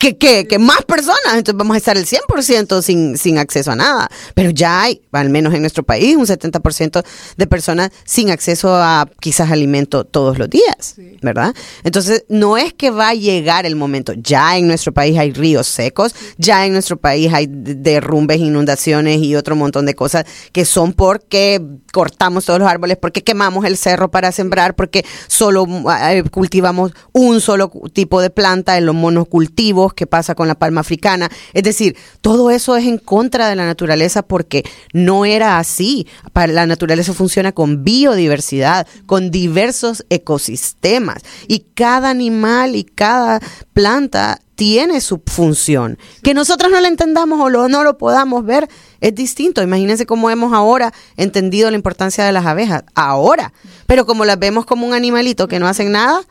Que, 0.02 0.18
que, 0.18 0.48
que 0.48 0.58
más 0.58 0.82
personas, 0.82 1.36
entonces 1.36 1.56
vamos 1.56 1.76
a 1.76 1.78
estar 1.78 1.96
el 1.96 2.08
100% 2.08 2.82
sin, 2.82 3.20
sin 3.20 3.38
acceso 3.38 3.72
a 3.72 3.76
nada. 3.76 4.10
Pero 4.34 4.50
ya 4.50 4.82
hay, 4.82 5.00
al 5.12 5.30
menos 5.30 5.54
en 5.54 5.62
nuestro 5.62 5.84
país, 5.84 6.16
un 6.16 6.26
70% 6.26 7.04
de 7.38 7.48
personas 7.48 7.92
sin 8.04 8.32
acceso 8.32 8.76
a 8.76 9.08
quizás 9.20 9.52
alimento 9.52 10.04
todos 10.04 10.40
los 10.40 10.50
días, 10.50 10.96
¿verdad? 11.22 11.54
Entonces, 11.84 12.26
no 12.30 12.58
es 12.58 12.74
que 12.74 12.90
va 12.90 13.10
a 13.10 13.14
llegar 13.14 13.68
el 13.68 13.76
momento. 13.76 14.14
Ya 14.14 14.58
en 14.58 14.66
nuestro 14.66 14.92
país 14.92 15.20
hay 15.20 15.34
ríos 15.34 15.68
secos, 15.68 16.16
ya 16.40 16.66
en 16.66 16.74
nuestro 16.74 16.98
país 16.98 17.32
hay 17.32 17.46
derrumbes, 17.48 18.40
inundaciones 18.40 19.22
y 19.22 19.36
otro 19.36 19.56
montón 19.56 19.86
de 19.86 19.94
cosas 19.94 20.26
que 20.52 20.66
son 20.66 20.94
porque 20.94 21.62
cortamos 21.94 22.46
todos 22.46 22.60
los 22.60 22.68
árboles, 22.68 22.98
porque 23.00 23.24
quemamos 23.24 23.66
el 23.66 23.78
cerro 23.78 24.10
para 24.10 24.32
sembrar, 24.32 24.76
porque 24.76 25.06
solo 25.28 25.68
eh, 26.02 26.24
cultivamos 26.32 26.92
un 27.12 27.40
solo 27.40 27.72
tipo 27.94 28.20
de 28.20 28.32
planta 28.32 28.80
en 28.80 28.88
los 28.88 28.96
monocultivos, 28.96 29.91
que 29.94 30.08
pasa 30.08 30.36
con 30.36 30.48
la 30.48 30.56
palma 30.56 30.82
africana. 30.82 31.30
Es 31.54 31.64
decir, 31.64 31.96
todo 32.22 32.52
eso 32.52 32.76
es 32.76 32.86
en 32.86 32.98
contra 32.98 33.50
de 33.50 33.56
la 33.56 33.66
naturaleza 33.66 34.22
porque 34.22 34.64
no 34.94 35.26
era 35.26 35.58
así. 35.58 36.08
La 36.34 36.66
naturaleza 36.66 37.14
funciona 37.14 37.52
con 37.52 37.84
biodiversidad, 37.84 38.88
con 39.06 39.32
diversos 39.32 40.06
ecosistemas 40.10 41.24
y 41.48 41.66
cada 41.74 42.10
animal 42.10 42.76
y 42.76 42.84
cada 42.84 43.40
planta 43.74 44.40
tiene 44.56 45.02
su 45.02 45.22
función. 45.26 45.98
Que 46.22 46.36
nosotros 46.36 46.72
no 46.72 46.80
la 46.80 46.88
entendamos 46.88 47.40
o 47.40 47.68
no 47.68 47.84
lo 47.84 47.98
podamos 47.98 48.46
ver 48.46 48.70
es 49.00 49.16
distinto. 49.16 49.64
Imagínense 49.64 50.06
cómo 50.06 50.30
hemos 50.30 50.54
ahora 50.54 50.94
entendido 51.18 51.70
la 51.72 51.76
importancia 51.76 52.24
de 52.24 52.32
las 52.32 52.46
abejas. 52.46 52.84
Ahora. 52.94 53.54
Pero 53.88 54.06
como 54.06 54.24
las 54.24 54.38
vemos 54.40 54.66
como 54.66 54.86
un 54.86 54.94
animalito 54.94 55.48
que 55.48 55.60
no 55.60 55.68
hacen 55.68 55.92
nada, 55.92 56.22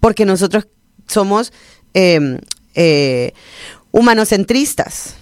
porque 0.00 0.26
nosotros 0.26 0.66
somos 1.06 1.52
em, 1.94 2.38
eh, 2.74 3.32
humanocentristas, 3.90 5.16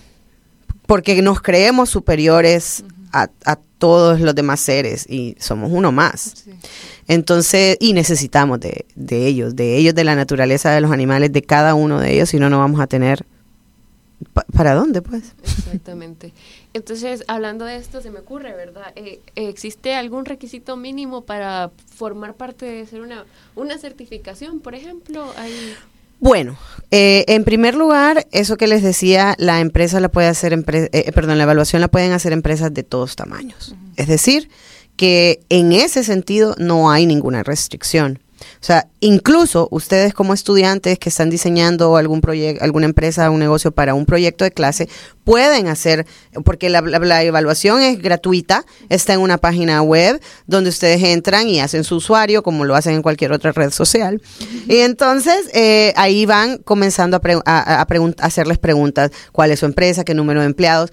porque 0.86 1.20
nos 1.22 1.40
creemos 1.40 1.90
superiores 1.90 2.84
a, 3.12 3.28
todos 3.78 4.20
los 4.20 4.34
demás 4.34 4.60
seres 4.60 5.06
y 5.08 5.36
somos 5.40 5.70
uno 5.72 5.90
más. 5.90 6.44
Entonces, 7.08 7.78
y 7.80 7.94
necesitamos 7.94 8.60
de, 8.60 8.84
de, 8.94 9.26
ellos, 9.26 9.56
de 9.56 9.78
ellos, 9.78 9.94
de 9.94 10.04
la 10.04 10.14
naturaleza 10.14 10.70
de 10.70 10.82
los 10.82 10.92
animales, 10.92 11.32
de 11.32 11.40
cada 11.40 11.74
uno 11.74 11.98
de 11.98 12.12
ellos, 12.12 12.28
si 12.28 12.38
no, 12.38 12.50
no 12.50 12.58
vamos 12.58 12.78
a 12.80 12.86
tener... 12.86 13.24
¿Para 14.52 14.74
dónde, 14.74 15.00
pues? 15.00 15.34
Exactamente. 15.42 16.34
Entonces, 16.74 17.24
hablando 17.26 17.64
de 17.64 17.76
esto, 17.76 18.02
se 18.02 18.10
me 18.10 18.18
ocurre, 18.18 18.54
¿verdad? 18.54 18.92
Eh, 18.96 19.20
¿Existe 19.34 19.94
algún 19.94 20.26
requisito 20.26 20.76
mínimo 20.76 21.22
para 21.22 21.70
formar 21.96 22.34
parte 22.34 22.66
de 22.66 22.84
ser 22.84 23.00
una, 23.00 23.24
una 23.56 23.78
certificación, 23.78 24.60
por 24.60 24.74
ejemplo? 24.74 25.32
¿Hay... 25.38 25.74
Bueno, 26.20 26.58
eh, 26.90 27.24
en 27.28 27.44
primer 27.44 27.74
lugar, 27.74 28.26
eso 28.30 28.56
que 28.56 28.66
les 28.66 28.82
decía, 28.82 29.34
la 29.38 29.60
empresa 29.60 30.00
la 30.00 30.10
puede 30.10 30.28
hacer, 30.28 30.52
eh, 30.52 31.12
perdón, 31.12 31.38
la 31.38 31.44
evaluación 31.44 31.80
la 31.80 31.88
pueden 31.88 32.12
hacer 32.12 32.32
empresas 32.32 32.72
de 32.74 32.82
todos 32.82 33.16
tamaños. 33.16 33.74
Es 33.96 34.06
decir, 34.06 34.50
que 34.96 35.40
en 35.48 35.72
ese 35.72 36.04
sentido 36.04 36.54
no 36.58 36.90
hay 36.90 37.06
ninguna 37.06 37.42
restricción. 37.42 38.20
O 38.40 38.64
sea, 38.64 38.88
incluso 39.00 39.68
ustedes 39.70 40.14
como 40.14 40.34
estudiantes 40.34 40.98
que 40.98 41.08
están 41.08 41.30
diseñando 41.30 41.96
algún 41.96 42.20
proyecto, 42.20 42.64
alguna 42.64 42.86
empresa, 42.86 43.30
un 43.30 43.40
negocio 43.40 43.72
para 43.72 43.94
un 43.94 44.06
proyecto 44.06 44.44
de 44.44 44.50
clase, 44.50 44.88
pueden 45.24 45.68
hacer, 45.68 46.06
porque 46.44 46.68
la, 46.70 47.22
evaluación 47.22 47.80
es 47.80 48.00
gratuita, 48.00 48.64
está 48.88 49.14
en 49.14 49.20
una 49.20 49.38
página 49.38 49.82
web 49.82 50.20
donde 50.46 50.70
ustedes 50.70 51.02
entran 51.02 51.48
y 51.48 51.60
hacen 51.60 51.84
su 51.84 51.96
usuario, 51.96 52.42
como 52.42 52.64
lo 52.64 52.74
hacen 52.74 52.94
en 52.94 53.02
cualquier 53.02 53.32
otra 53.32 53.52
red 53.52 53.70
social. 53.70 54.20
Y 54.66 54.78
entonces 54.78 55.48
eh, 55.54 55.92
ahí 55.96 56.26
van 56.26 56.58
comenzando 56.58 57.20
a, 57.44 57.80
a 57.80 57.86
hacerles 58.18 58.58
preguntas, 58.58 59.10
cuál 59.32 59.50
es 59.50 59.60
su 59.60 59.66
empresa, 59.66 60.04
qué 60.04 60.14
número 60.14 60.40
de 60.40 60.46
empleados 60.46 60.90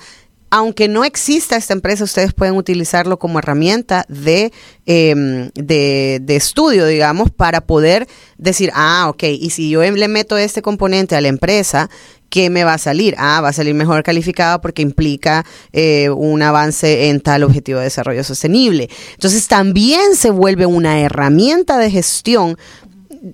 aunque 0.49 0.88
no 0.88 1.03
exista 1.03 1.57
esta 1.57 1.73
empresa, 1.73 2.03
ustedes 2.03 2.33
pueden 2.33 2.55
utilizarlo 2.55 3.19
como 3.19 3.39
herramienta 3.39 4.05
de, 4.07 4.51
em, 4.86 5.49
de, 5.55 6.19
de, 6.21 6.36
estudio, 6.36 6.86
digamos, 6.86 7.31
para 7.31 7.62
poder 7.62 8.07
decir, 8.38 8.71
ah, 8.73 9.07
ok, 9.10 9.23
y 9.23 9.49
si 9.49 9.69
yo 9.69 9.81
le 9.81 10.07
meto 10.07 10.38
este 10.38 10.62
componente 10.62 11.15
a 11.15 11.21
la 11.21 11.27
empresa, 11.27 11.89
¿qué 12.29 12.49
me 12.49 12.63
va 12.63 12.73
a 12.73 12.77
salir? 12.77 13.15
Ah, 13.17 13.41
va 13.41 13.49
a 13.49 13.53
salir 13.53 13.73
mejor 13.73 14.03
calificado 14.03 14.62
porque 14.62 14.81
implica 14.81 15.45
eh, 15.73 16.10
un 16.10 16.41
avance 16.41 17.10
en 17.10 17.21
tal 17.21 17.43
objetivo 17.43 17.79
de 17.79 17.86
desarrollo 17.86 18.23
sostenible. 18.23 18.89
Entonces 19.13 19.47
también 19.47 20.15
se 20.15 20.29
vuelve 20.29 20.65
una 20.65 20.99
herramienta 20.99 21.77
de 21.77 21.91
gestión 21.91 22.57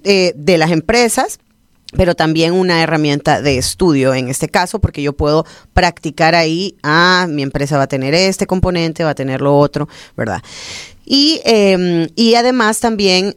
eh, 0.04 0.34
de 0.36 0.58
las 0.58 0.71
empresas 0.71 1.39
pero 1.95 2.15
también 2.15 2.53
una 2.53 2.82
herramienta 2.82 3.41
de 3.41 3.58
estudio 3.58 4.13
en 4.13 4.29
este 4.29 4.49
caso, 4.49 4.79
porque 4.79 5.01
yo 5.01 5.13
puedo 5.13 5.45
practicar 5.73 6.36
ahí, 6.36 6.75
ah, 6.84 7.27
mi 7.29 7.41
empresa 7.41 7.77
va 7.77 7.84
a 7.84 7.88
tener 7.88 8.13
este 8.13 8.47
componente, 8.47 9.03
va 9.03 9.12
a 9.12 9.15
tener 9.15 9.41
lo 9.41 9.58
otro, 9.58 9.88
¿verdad? 10.17 10.41
Y, 11.06 11.41
em, 11.45 12.08
y 12.15 12.36
además 12.36 12.79
también 12.79 13.36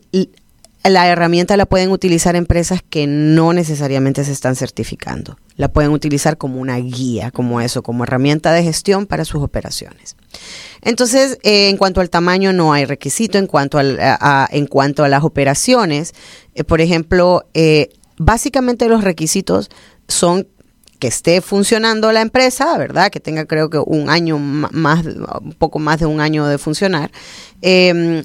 la 0.89 1.09
herramienta 1.09 1.57
la 1.57 1.67
pueden 1.67 1.91
utilizar 1.91 2.37
empresas 2.37 2.81
que 2.89 3.07
no 3.07 3.53
necesariamente 3.53 4.25
se 4.25 4.33
están 4.33 4.55
certificando. 4.57 5.37
La 5.57 5.69
pueden 5.69 5.91
utilizar 5.91 6.37
como 6.37 6.61
una 6.61 6.77
guía, 6.77 7.31
como 7.31 7.61
eso, 7.61 7.83
como 7.83 8.05
herramienta 8.05 8.53
de 8.53 8.63
gestión 8.63 9.07
para 9.07 9.25
sus 9.25 9.43
operaciones. 9.43 10.17
Entonces, 10.83 11.39
eh, 11.43 11.69
en 11.71 11.77
cuanto 11.77 12.01
al 12.01 12.11
tamaño, 12.11 12.53
no 12.53 12.73
hay 12.73 12.85
requisito. 12.85 13.39
En 13.39 13.47
cuanto, 13.47 13.79
a, 13.79 14.49
en 14.51 14.67
cuanto 14.67 15.03
a 15.03 15.09
las 15.09 15.25
operaciones, 15.25 16.15
eh, 16.55 16.63
por 16.63 16.81
ejemplo, 16.81 17.45
eh, 17.55 17.89
básicamente 18.19 18.89
los 18.89 19.05
requisitos 19.05 19.71
son 20.09 20.47
que 20.99 21.09
esté 21.09 21.41
funcionando 21.41 22.11
la 22.13 22.23
empresa, 22.23 22.77
¿verdad? 22.79 23.11
Que 23.11 23.21
tenga 23.21 23.45
creo 23.45 23.69
que 23.69 23.79
un 23.79 24.09
año 24.09 24.39
más, 24.39 25.05
un 25.05 25.53
poco 25.59 25.79
más 25.79 26.01
de 26.01 26.07
un 26.07 26.21
año 26.21 26.47
de 26.47 26.59
funcionar. 26.59 27.11
Em, 27.61 28.23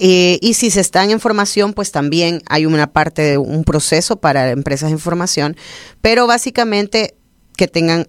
y 0.00 0.54
si 0.54 0.70
se 0.70 0.80
están 0.80 1.10
en 1.10 1.20
formación, 1.20 1.72
pues 1.72 1.92
también 1.92 2.42
hay 2.48 2.66
una 2.66 2.88
parte 2.88 3.22
de 3.22 3.38
un 3.38 3.62
proceso 3.62 4.16
para 4.16 4.50
empresas 4.50 4.90
en 4.90 4.98
formación, 4.98 5.56
pero 6.00 6.26
básicamente 6.26 7.14
que 7.56 7.68
tengan 7.68 8.08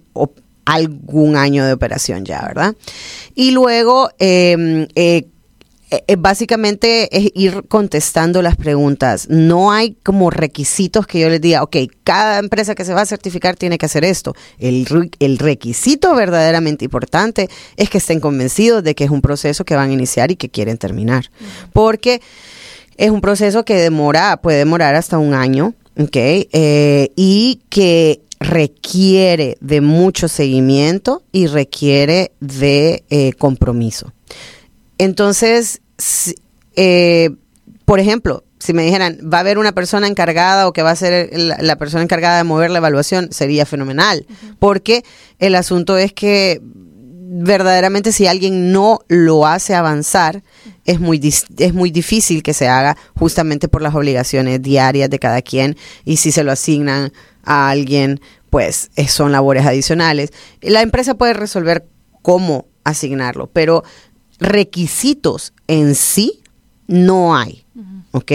algún 0.65 1.35
año 1.35 1.65
de 1.65 1.73
operación 1.73 2.25
ya, 2.25 2.41
¿verdad? 2.41 2.75
Y 3.35 3.51
luego, 3.51 4.09
eh, 4.19 4.87
eh, 4.95 5.27
básicamente 6.17 7.15
es 7.17 7.31
ir 7.33 7.63
contestando 7.67 8.41
las 8.41 8.55
preguntas. 8.55 9.27
No 9.29 9.71
hay 9.71 9.95
como 10.03 10.29
requisitos 10.29 11.07
que 11.07 11.19
yo 11.19 11.29
les 11.29 11.41
diga, 11.41 11.63
ok, 11.63 11.77
cada 12.03 12.39
empresa 12.39 12.75
que 12.75 12.85
se 12.85 12.93
va 12.93 13.01
a 13.01 13.05
certificar 13.05 13.55
tiene 13.55 13.77
que 13.77 13.87
hacer 13.87 14.05
esto. 14.05 14.35
El, 14.59 14.87
el 15.19 15.37
requisito 15.37 16.13
verdaderamente 16.13 16.85
importante 16.85 17.49
es 17.75 17.89
que 17.89 17.97
estén 17.97 18.19
convencidos 18.19 18.83
de 18.83 18.95
que 18.95 19.03
es 19.03 19.09
un 19.09 19.21
proceso 19.21 19.65
que 19.65 19.75
van 19.75 19.89
a 19.89 19.93
iniciar 19.93 20.31
y 20.31 20.35
que 20.35 20.49
quieren 20.49 20.77
terminar. 20.77 21.31
Porque 21.73 22.21
es 22.97 23.09
un 23.09 23.21
proceso 23.21 23.65
que 23.65 23.75
demora, 23.75 24.37
puede 24.41 24.59
demorar 24.59 24.95
hasta 24.95 25.17
un 25.17 25.33
año, 25.33 25.73
ok, 25.97 26.15
eh, 26.15 27.11
y 27.15 27.61
que 27.69 28.21
requiere 28.39 29.57
de 29.59 29.81
mucho 29.81 30.27
seguimiento 30.27 31.23
y 31.31 31.47
requiere 31.47 32.31
de 32.39 33.35
compromiso. 33.37 34.13
Entonces, 34.99 35.81
eh, 36.75 37.31
por 37.85 37.99
ejemplo, 37.99 38.43
si 38.59 38.73
me 38.73 38.83
dijeran, 38.83 39.17
va 39.21 39.37
a 39.37 39.41
haber 39.41 39.57
una 39.57 39.71
persona 39.71 40.05
encargada 40.05 40.67
o 40.67 40.73
que 40.73 40.83
va 40.83 40.91
a 40.91 40.95
ser 40.95 41.31
la, 41.33 41.77
persona 41.77 42.03
encargada 42.03 42.37
de 42.37 42.43
mover 42.43 42.69
la 42.69 42.79
evaluación, 42.79 43.31
sería 43.31 43.65
fenomenal, 43.65 44.27
porque 44.59 45.03
el 45.39 45.55
asunto 45.55 45.97
es 45.97 46.13
que 46.13 46.61
verdaderamente 47.31 48.11
si 48.11 48.27
alguien 48.27 48.73
no 48.73 48.99
lo 49.07 49.47
hace 49.47 49.75
avanzar, 49.75 50.43
es 50.83 50.99
muy, 50.99 51.21
es 51.57 51.73
muy 51.73 51.91
difícil 51.91 52.43
que 52.43 52.53
se 52.53 52.67
haga 52.67 52.97
justamente 53.15 53.69
por 53.69 53.81
las 53.81 53.95
obligaciones 53.95 54.61
diarias 54.61 55.09
de 55.09 55.19
cada 55.19 55.41
quien. 55.41 55.77
Y 56.03 56.17
si 56.17 56.31
se 56.31 56.43
lo 56.43 56.51
asignan 56.51 57.13
a 57.43 57.69
alguien, 57.69 58.19
pues 58.49 58.89
son 59.07 59.31
labores 59.31 59.65
adicionales. 59.65 60.31
La 60.61 60.81
empresa 60.81 61.13
puede 61.13 61.33
resolver 61.33 61.87
cómo 62.21 62.65
asignarlo, 62.83 63.47
pero 63.47 63.83
requisitos 64.39 65.53
en 65.67 65.95
sí 65.95 66.41
no 66.87 67.35
hay. 67.35 67.65
¿Ok? 68.11 68.31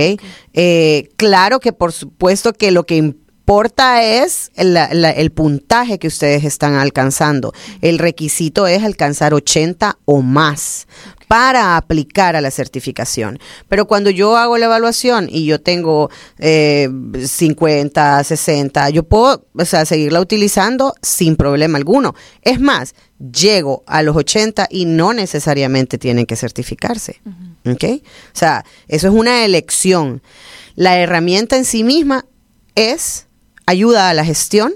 Eh, 0.53 1.09
claro 1.17 1.59
que 1.59 1.73
por 1.73 1.93
supuesto 1.93 2.53
que 2.53 2.71
lo 2.71 2.85
que 2.85 2.97
importa 2.97 4.03
es 4.03 4.53
el, 4.55 5.33
puntaje 5.33 5.99
que 5.99 6.07
ustedes 6.07 6.45
están 6.45 6.75
alcanzando. 6.75 7.53
El 7.83 7.99
requisito 7.99 8.67
es 8.67 8.83
alcanzar 8.83 9.35
80 9.35 9.99
o 10.07 10.23
más 10.23 10.87
para 11.29 11.77
aplicar 11.77 12.37
a 12.37 12.41
la 12.41 12.51
certificación. 12.51 13.39
Pero 13.69 13.87
cuando 13.87 14.11
yo 14.11 14.37
hago 14.37 14.59
la 14.59 14.67
evaluación 14.67 15.29
y 15.31 15.47
yo 15.47 15.61
tengo 15.61 16.11
eh, 16.39 16.89
50, 17.25 18.23
60, 18.23 18.91
yo 18.91 19.03
puedo 19.05 19.47
o 19.57 19.65
sea, 19.65 19.85
seguirla 19.85 20.21
utilizando 20.21 20.95
sin 21.03 21.37
problema 21.37 21.79
alguno. 21.79 22.15
Es 22.43 22.61
más, 22.61 22.95
llego 23.19 23.85
a 23.87 24.03
los 24.03 24.17
80 24.17 24.69
y 24.71 24.85
no 24.85 25.13
necesariamente 25.13 25.98
tienen 25.98 26.27
que 26.27 26.37
certificarse. 26.37 27.21
¿Ok? 27.67 27.85
O 27.85 28.38
sea, 28.38 28.65
eso 28.88 29.09
es 29.09 29.15
una 29.15 29.44
elección. 29.44 30.23
La 30.75 30.98
herramienta 30.98 31.57
en 31.57 31.65
sí 31.65 31.85
misma 31.85 32.27
es 32.75 33.27
ayuda 33.67 34.11
a 34.11 34.15
la 34.15 34.25
gestión 34.25 34.75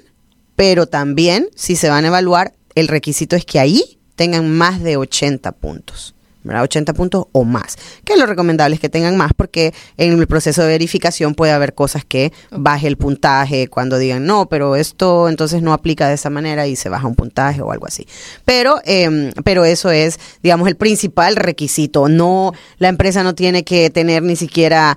Pero 0.56 0.86
también, 0.86 1.48
si 1.54 1.76
se 1.76 1.88
van 1.88 2.04
a 2.04 2.08
evaluar, 2.08 2.54
el 2.74 2.88
requisito 2.88 3.36
es 3.36 3.44
que 3.44 3.60
ahí 3.60 3.98
tengan 4.16 4.50
más 4.50 4.82
de 4.82 4.96
80 4.96 5.52
puntos. 5.52 6.16
¿Verdad? 6.48 6.64
80 6.64 6.94
puntos 6.94 7.26
o 7.32 7.44
más. 7.44 7.76
Que 8.04 8.16
lo 8.16 8.26
recomendable 8.26 8.74
es 8.74 8.80
que 8.80 8.88
tengan 8.88 9.16
más 9.16 9.32
porque 9.34 9.72
en 9.96 10.18
el 10.18 10.26
proceso 10.26 10.62
de 10.62 10.68
verificación 10.68 11.34
puede 11.34 11.52
haber 11.52 11.74
cosas 11.74 12.04
que 12.04 12.32
baje 12.50 12.88
el 12.88 12.96
puntaje 12.96 13.68
cuando 13.68 13.98
digan 13.98 14.26
no, 14.26 14.48
pero 14.48 14.74
esto 14.76 15.28
entonces 15.28 15.62
no 15.62 15.72
aplica 15.72 16.08
de 16.08 16.14
esa 16.14 16.30
manera 16.30 16.66
y 16.66 16.76
se 16.76 16.88
baja 16.88 17.06
un 17.06 17.14
puntaje 17.14 17.62
o 17.62 17.70
algo 17.70 17.86
así. 17.86 18.06
Pero, 18.44 18.80
eh, 18.84 19.30
pero 19.44 19.64
eso 19.64 19.90
es, 19.90 20.18
digamos, 20.42 20.68
el 20.68 20.76
principal 20.76 21.36
requisito. 21.36 22.08
No, 22.08 22.52
la 22.78 22.88
empresa 22.88 23.22
no 23.22 23.34
tiene 23.34 23.64
que 23.64 23.90
tener 23.90 24.22
ni 24.22 24.36
siquiera, 24.36 24.96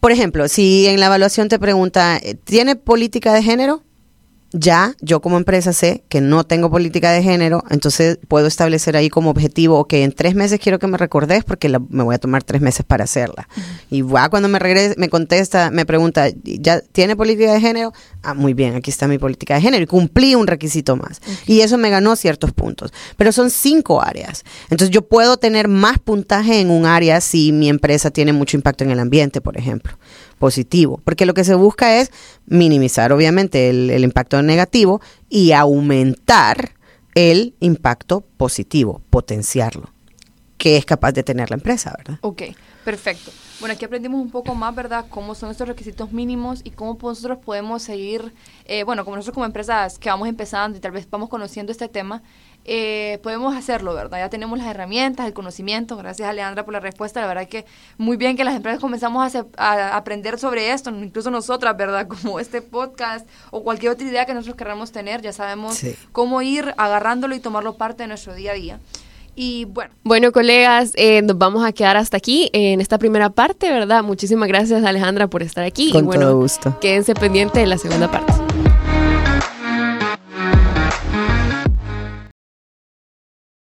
por 0.00 0.12
ejemplo, 0.12 0.48
si 0.48 0.86
en 0.86 0.98
la 1.00 1.06
evaluación 1.06 1.48
te 1.48 1.58
pregunta, 1.58 2.20
¿tiene 2.44 2.76
política 2.76 3.32
de 3.32 3.42
género? 3.42 3.82
Ya 4.52 4.94
yo 5.00 5.20
como 5.20 5.36
empresa 5.36 5.72
sé 5.72 6.04
que 6.08 6.20
no 6.20 6.44
tengo 6.44 6.70
política 6.70 7.10
de 7.12 7.22
género, 7.22 7.64
entonces 7.70 8.18
puedo 8.28 8.46
establecer 8.46 8.96
ahí 8.96 9.08
como 9.08 9.30
objetivo, 9.30 9.86
que 9.86 10.04
en 10.04 10.12
tres 10.12 10.34
meses 10.34 10.60
quiero 10.60 10.78
que 10.78 10.86
me 10.86 10.98
recordes 10.98 11.44
porque 11.44 11.68
me 11.68 12.02
voy 12.02 12.14
a 12.14 12.18
tomar 12.18 12.42
tres 12.42 12.60
meses 12.60 12.84
para 12.84 13.04
hacerla. 13.04 13.48
Y 13.90 14.02
va 14.02 14.28
cuando 14.28 14.48
me 14.48 14.58
regrese, 14.58 14.94
me 14.98 15.08
contesta, 15.08 15.70
me 15.70 15.86
pregunta, 15.86 16.28
¿ya 16.42 16.80
tiene 16.80 17.16
política 17.16 17.52
de 17.52 17.60
género? 17.60 17.92
Ah, 18.22 18.34
muy 18.34 18.54
bien, 18.54 18.74
aquí 18.74 18.90
está 18.90 19.08
mi 19.08 19.18
política 19.18 19.54
de 19.54 19.62
género 19.62 19.82
y 19.84 19.86
cumplí 19.86 20.34
un 20.34 20.46
requisito 20.46 20.96
más. 20.96 21.20
Y 21.46 21.60
eso 21.60 21.78
me 21.78 21.90
ganó 21.90 22.16
ciertos 22.16 22.52
puntos. 22.52 22.92
Pero 23.16 23.32
son 23.32 23.50
cinco 23.50 24.02
áreas. 24.02 24.44
Entonces 24.70 24.90
yo 24.90 25.02
puedo 25.02 25.36
tener 25.36 25.68
más 25.68 25.98
puntaje 25.98 26.60
en 26.60 26.70
un 26.70 26.86
área 26.86 27.20
si 27.20 27.52
mi 27.52 27.68
empresa 27.68 28.10
tiene 28.10 28.32
mucho 28.32 28.56
impacto 28.56 28.84
en 28.84 28.90
el 28.90 29.00
ambiente, 29.00 29.40
por 29.40 29.56
ejemplo 29.56 29.92
positivo, 30.42 31.00
porque 31.04 31.24
lo 31.24 31.34
que 31.34 31.44
se 31.44 31.54
busca 31.54 32.00
es 32.00 32.10
minimizar 32.46 33.12
obviamente 33.12 33.70
el, 33.70 34.02
impacto 34.02 34.42
negativo 34.42 35.00
y 35.28 35.52
aumentar 35.52 36.72
el 37.14 37.54
impacto 37.60 38.22
positivo, 38.38 39.00
potenciarlo, 39.08 39.92
que 40.58 40.76
es 40.76 40.84
capaz 40.84 41.12
de 41.12 41.22
tener 41.22 41.48
la 41.50 41.54
empresa, 41.54 41.94
¿verdad? 41.96 42.18
Ok, 42.22 42.42
perfecto. 42.84 43.30
Bueno, 43.60 43.74
aquí 43.74 43.84
aprendimos 43.84 44.20
un 44.20 44.32
poco 44.32 44.56
más, 44.56 44.74
¿verdad?, 44.74 45.04
cómo 45.08 45.36
son 45.36 45.52
estos 45.52 45.68
requisitos 45.68 46.10
mínimos 46.10 46.62
y 46.64 46.70
cómo 46.70 46.98
nosotros 47.00 47.38
podemos 47.38 47.84
seguir, 47.84 48.34
eh, 48.64 48.82
bueno, 48.82 49.04
como 49.04 49.14
nosotros 49.14 49.34
como 49.34 49.46
empresas 49.46 50.00
que 50.00 50.08
vamos 50.08 50.26
empezando 50.26 50.76
y 50.76 50.80
tal 50.80 50.90
vez 50.90 51.08
vamos 51.08 51.28
conociendo 51.28 51.70
este 51.70 51.86
tema, 51.86 52.24
eh, 52.64 53.18
podemos 53.22 53.56
hacerlo, 53.56 53.94
¿verdad? 53.94 54.18
Ya 54.18 54.28
tenemos 54.28 54.58
las 54.58 54.68
herramientas, 54.68 55.26
el 55.26 55.32
conocimiento. 55.32 55.96
Gracias, 55.96 56.28
Alejandra, 56.28 56.64
por 56.64 56.72
la 56.72 56.80
respuesta. 56.80 57.20
La 57.20 57.26
verdad 57.26 57.48
que 57.48 57.64
muy 57.98 58.16
bien 58.16 58.36
que 58.36 58.44
las 58.44 58.54
empresas 58.54 58.80
comenzamos 58.80 59.34
a, 59.56 59.96
aprender 59.96 60.38
sobre 60.38 60.72
esto, 60.72 60.90
incluso 60.90 61.30
nosotras, 61.30 61.76
¿verdad? 61.76 62.06
Como 62.22 62.38
este 62.38 62.62
podcast 62.62 63.26
o 63.50 63.62
cualquier 63.62 63.92
otra 63.92 64.06
idea 64.06 64.26
que 64.26 64.34
nosotros 64.34 64.56
queramos 64.56 64.92
tener, 64.92 65.22
ya 65.22 65.32
sabemos 65.32 65.80
cómo 66.12 66.42
ir 66.42 66.74
agarrándolo 66.76 67.34
y 67.34 67.40
tomarlo 67.40 67.76
parte 67.76 68.04
de 68.04 68.08
nuestro 68.08 68.34
día 68.34 68.52
a 68.52 68.54
día. 68.54 68.80
Y 69.34 69.64
bueno. 69.64 69.92
Bueno, 70.04 70.30
colegas, 70.30 70.92
eh, 70.94 71.22
nos 71.22 71.38
vamos 71.38 71.64
a 71.64 71.72
quedar 71.72 71.96
hasta 71.96 72.18
aquí 72.18 72.50
en 72.52 72.80
esta 72.80 72.98
primera 72.98 73.30
parte, 73.30 73.70
¿verdad? 73.70 74.04
Muchísimas 74.04 74.48
gracias, 74.48 74.84
Alejandra, 74.84 75.26
por 75.26 75.42
estar 75.42 75.64
aquí. 75.64 75.90
Con 75.90 76.04
y 76.04 76.06
bueno, 76.06 76.26
todo 76.26 76.36
gusto. 76.36 76.78
Quédense 76.80 77.14
pendientes 77.14 77.62
de 77.62 77.66
la 77.66 77.78
segunda 77.78 78.10
parte. 78.10 78.51